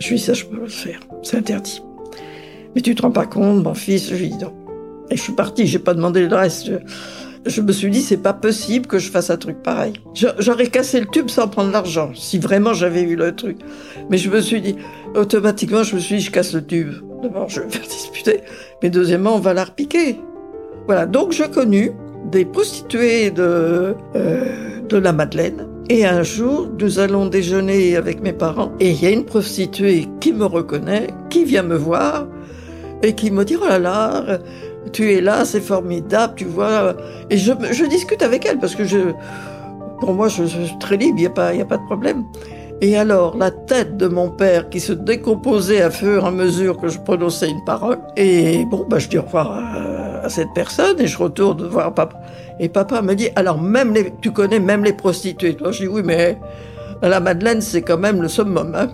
Je 0.00 0.08
lui 0.08 0.16
dis, 0.16 0.22
ça, 0.22 0.32
je 0.32 0.44
peux 0.44 0.56
le 0.56 0.66
faire. 0.66 0.98
C'est 1.22 1.36
interdit. 1.36 1.82
Mais 2.74 2.80
tu 2.80 2.94
te 2.96 3.02
rends 3.02 3.12
pas 3.12 3.26
compte, 3.26 3.62
mon 3.62 3.74
fils? 3.74 4.10
Je 4.10 4.16
lui 4.16 4.30
dis 4.30 4.38
non. 4.38 4.52
Et 5.10 5.16
je 5.16 5.22
suis 5.22 5.32
partie, 5.32 5.66
j'ai 5.66 5.78
pas 5.78 5.94
demandé 5.94 6.26
le 6.26 6.34
reste. 6.34 6.72
Je, 7.46 7.60
me 7.60 7.70
suis 7.70 7.90
dit, 7.90 8.02
c'est 8.02 8.16
pas 8.16 8.32
possible 8.32 8.88
que 8.88 8.98
je 8.98 9.08
fasse 9.08 9.30
un 9.30 9.36
truc 9.36 9.62
pareil. 9.62 9.92
J'aurais 10.14 10.66
cassé 10.66 10.98
le 10.98 11.06
tube 11.06 11.30
sans 11.30 11.46
prendre 11.46 11.70
l'argent, 11.70 12.10
si 12.14 12.40
vraiment 12.40 12.74
j'avais 12.74 13.04
vu 13.04 13.14
le 13.14 13.36
truc. 13.36 13.58
Mais 14.10 14.18
je 14.18 14.30
me 14.30 14.40
suis 14.40 14.60
dit, 14.60 14.74
automatiquement, 15.14 15.84
je 15.84 15.94
me 15.94 16.00
suis 16.00 16.16
dit, 16.16 16.22
je 16.22 16.32
casse 16.32 16.54
le 16.54 16.66
tube. 16.66 16.92
D'abord, 17.26 17.48
je 17.48 17.58
vais 17.58 17.66
me 17.66 17.72
faire 17.72 17.82
disputer, 17.82 18.40
mais 18.80 18.88
deuxièmement, 18.88 19.34
on 19.34 19.40
va 19.40 19.52
la 19.52 19.64
repiquer. 19.64 20.20
Voilà, 20.86 21.06
donc 21.06 21.32
j'ai 21.32 21.48
connu 21.48 21.90
des 22.30 22.44
prostituées 22.44 23.32
de, 23.32 23.96
euh, 24.14 24.44
de 24.88 24.96
la 24.96 25.12
Madeleine. 25.12 25.66
Et 25.90 26.06
un 26.06 26.22
jour, 26.22 26.68
nous 26.80 27.00
allons 27.00 27.26
déjeuner 27.26 27.96
avec 27.96 28.22
mes 28.22 28.32
parents, 28.32 28.70
et 28.78 28.90
il 28.90 29.02
y 29.02 29.06
a 29.06 29.10
une 29.10 29.24
prostituée 29.24 30.06
qui 30.20 30.32
me 30.32 30.44
reconnaît, 30.44 31.08
qui 31.28 31.44
vient 31.44 31.64
me 31.64 31.74
voir, 31.74 32.28
et 33.02 33.14
qui 33.14 33.32
me 33.32 33.44
dit, 33.44 33.56
oh 33.60 33.66
là 33.66 33.80
là, 33.80 34.38
tu 34.92 35.12
es 35.12 35.20
là, 35.20 35.44
c'est 35.44 35.60
formidable, 35.60 36.34
tu 36.36 36.44
vois. 36.44 36.94
Et 37.28 37.38
je, 37.38 37.88
discute 37.88 38.22
avec 38.22 38.46
elle, 38.46 38.60
parce 38.60 38.76
que 38.76 38.84
je, 38.84 38.98
pour 39.98 40.14
moi, 40.14 40.28
je, 40.28 40.44
suis 40.44 40.78
très 40.78 40.96
libre, 40.96 41.14
il 41.16 41.22
n'y 41.22 41.26
a, 41.26 41.30
pas, 41.30 41.52
y 41.54 41.60
a 41.60 41.64
pas 41.66 41.78
de 41.78 41.86
problème. 41.86 42.22
Et 42.82 42.96
alors, 42.96 43.36
la 43.36 43.50
tête 43.50 43.96
de 43.96 44.06
mon 44.06 44.28
père 44.28 44.68
qui 44.68 44.80
se 44.80 44.92
décomposait 44.92 45.80
à 45.80 45.90
fur 45.90 46.24
et 46.24 46.26
à 46.26 46.30
mesure 46.30 46.76
que 46.76 46.88
je 46.88 46.98
prononçais 46.98 47.48
une 47.48 47.64
parole. 47.64 47.98
Et 48.16 48.66
bon, 48.66 48.86
bah, 48.88 48.98
je 48.98 49.08
dis 49.08 49.16
au 49.16 49.22
revoir 49.22 49.52
à, 50.22 50.28
cette 50.28 50.52
personne 50.54 51.00
et 51.00 51.06
je 51.06 51.16
retourne 51.16 51.62
voir 51.68 51.94
papa. 51.94 52.20
Et 52.60 52.68
papa 52.68 53.00
me 53.00 53.14
dit, 53.14 53.28
alors 53.34 53.60
même 53.60 53.94
les, 53.94 54.12
tu 54.20 54.30
connais 54.30 54.60
même 54.60 54.84
les 54.84 54.92
prostituées? 54.92 55.54
Toi, 55.54 55.72
je 55.72 55.82
dis 55.82 55.88
oui, 55.88 56.02
mais 56.04 56.38
la 57.00 57.20
Madeleine, 57.20 57.60
c'est 57.62 57.82
quand 57.82 57.98
même 57.98 58.20
le 58.20 58.28
summum, 58.28 58.74
hein. 58.74 58.88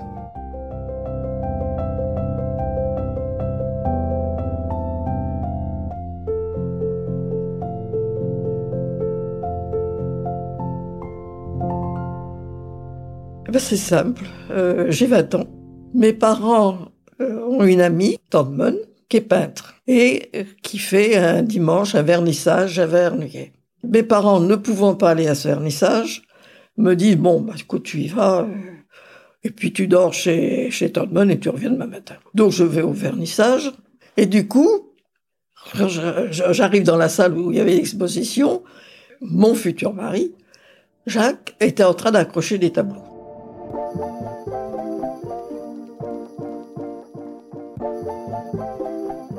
Ben 13.52 13.58
C'est 13.58 13.76
simple. 13.76 14.24
Euh, 14.50 14.86
J'ai 14.88 15.06
20 15.06 15.34
ans. 15.34 15.46
Mes 15.94 16.14
parents 16.14 16.88
euh, 17.20 17.44
ont 17.44 17.64
une 17.64 17.82
amie, 17.82 18.18
Tante 18.30 18.50
Mon, 18.50 18.74
qui 19.10 19.18
est 19.18 19.20
peintre 19.20 19.74
et 19.86 20.30
euh, 20.34 20.44
qui 20.62 20.78
fait 20.78 21.16
un 21.16 21.42
dimanche 21.42 21.94
un 21.94 22.02
vernissage 22.02 22.78
à 22.78 22.86
Vernouillet. 22.86 23.52
Mes 23.84 24.02
parents 24.02 24.40
ne 24.40 24.56
pouvant 24.56 24.94
pas 24.94 25.10
aller 25.10 25.28
à 25.28 25.34
ce 25.34 25.48
vernissage, 25.48 26.22
me 26.78 26.94
dit 26.94 27.14
bon, 27.14 27.42
bah, 27.42 27.52
écoute, 27.58 27.82
tu 27.82 27.98
y 27.98 28.08
vas. 28.08 28.48
Et 29.44 29.50
puis 29.50 29.72
tu 29.72 29.86
dors 29.86 30.14
chez, 30.14 30.70
chez 30.70 30.86
et 30.86 31.38
tu 31.38 31.48
reviens 31.50 31.70
demain 31.70 31.86
matin. 31.86 32.14
Donc 32.32 32.52
je 32.52 32.64
vais 32.64 32.82
au 32.82 32.92
vernissage. 32.92 33.72
Et 34.16 34.24
du 34.24 34.48
coup, 34.48 34.94
j'arrive 35.74 36.84
dans 36.84 36.96
la 36.96 37.10
salle 37.10 37.36
où 37.36 37.50
il 37.50 37.58
y 37.58 37.60
avait 37.60 37.74
l'exposition. 37.74 38.62
Mon 39.20 39.54
futur 39.54 39.92
mari, 39.92 40.32
Jacques, 41.06 41.54
était 41.60 41.84
en 41.84 41.94
train 41.94 42.12
d'accrocher 42.12 42.56
des 42.56 42.70
tableaux. 42.70 43.11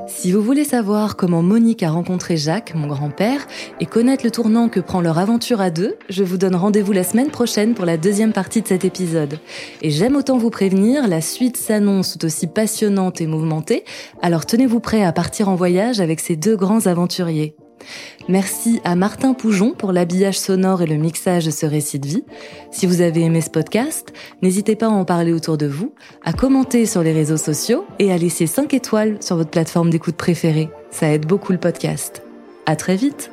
Si 0.08 0.32
vous 0.32 0.42
voulez 0.42 0.64
savoir 0.64 1.16
comment 1.16 1.42
Monique 1.42 1.84
a 1.84 1.90
rencontré 1.90 2.38
Jacques, 2.38 2.76
mon 2.76 2.88
grand-père, 2.88 3.48
et 3.80 3.86
connaître 3.86 4.24
le 4.24 4.32
tournant 4.32 4.70
que 4.70 4.80
prend 4.80 5.02
leur 5.02 5.18
aventure 5.18 5.62
à 5.62 5.70
deux, 5.70 5.96
je 6.10 6.24
vous 6.24 6.38
donne 6.38 6.56
rendez-vous 6.56 6.92
la 6.92 7.04
semaine 7.04 7.30
prochaine 7.30 7.74
pour 7.74 7.86
la 7.86 7.98
deuxième 7.98 8.34
partie 8.34 8.62
de 8.62 8.68
cet 8.68 8.86
épisode. 8.86 9.40
Et 9.82 9.90
j'aime 9.90 10.16
autant 10.16 10.38
vous 10.38 10.50
prévenir, 10.50 11.08
la 11.08 11.22
suite 11.22 11.58
s'annonce 11.58 12.18
tout 12.18 12.26
aussi 12.26 12.48
passionnante 12.48 13.22
et 13.22 13.28
mouvementée, 13.28 13.86
alors 14.22 14.46
tenez-vous 14.46 14.80
prêt 14.80 15.04
à 15.04 15.12
partir 15.12 15.50
en 15.50 15.56
voyage 15.56 16.00
avec 16.00 16.20
ces 16.20 16.36
deux 16.36 16.56
grands 16.56 16.86
aventuriers. 16.86 17.56
Merci 18.30 18.80
à 18.84 18.96
Martin 18.96 19.34
Poujon 19.34 19.74
pour 19.78 19.92
l'habillage 19.92 20.40
sonore 20.40 20.82
et 20.82 20.88
le 20.88 20.96
mixage 20.96 21.46
de 21.46 21.52
ce 21.52 21.66
récit 21.66 22.00
de 22.00 22.08
vie. 22.08 22.24
Si 22.72 22.86
vous 22.86 23.02
avez 23.02 23.22
aimé 23.22 23.42
ce 23.42 23.50
podcast, 23.50 24.14
n'hésitez 24.42 24.76
pas 24.76 24.88
à 24.88 24.90
en 24.90 25.06
parler 25.06 25.34
autour 25.34 25.58
de 25.58 25.68
vous, 25.68 25.94
à 26.24 26.34
commenter 26.34 26.86
sur 26.86 27.04
les 27.04 27.12
réseaux 27.12 27.38
sociaux 27.38 27.86
et 28.00 28.12
à 28.12 28.18
laisser 28.18 28.48
5 28.48 28.74
étoiles 28.74 29.18
sur 29.22 29.36
votre 29.36 29.52
plateforme 29.52 29.90
d'écoute 29.90 30.16
préférée. 30.16 30.70
Ça 30.92 31.10
aide 31.10 31.26
beaucoup 31.26 31.52
le 31.52 31.60
podcast. 31.60 32.22
À 32.66 32.76
très 32.76 32.96
vite! 32.96 33.33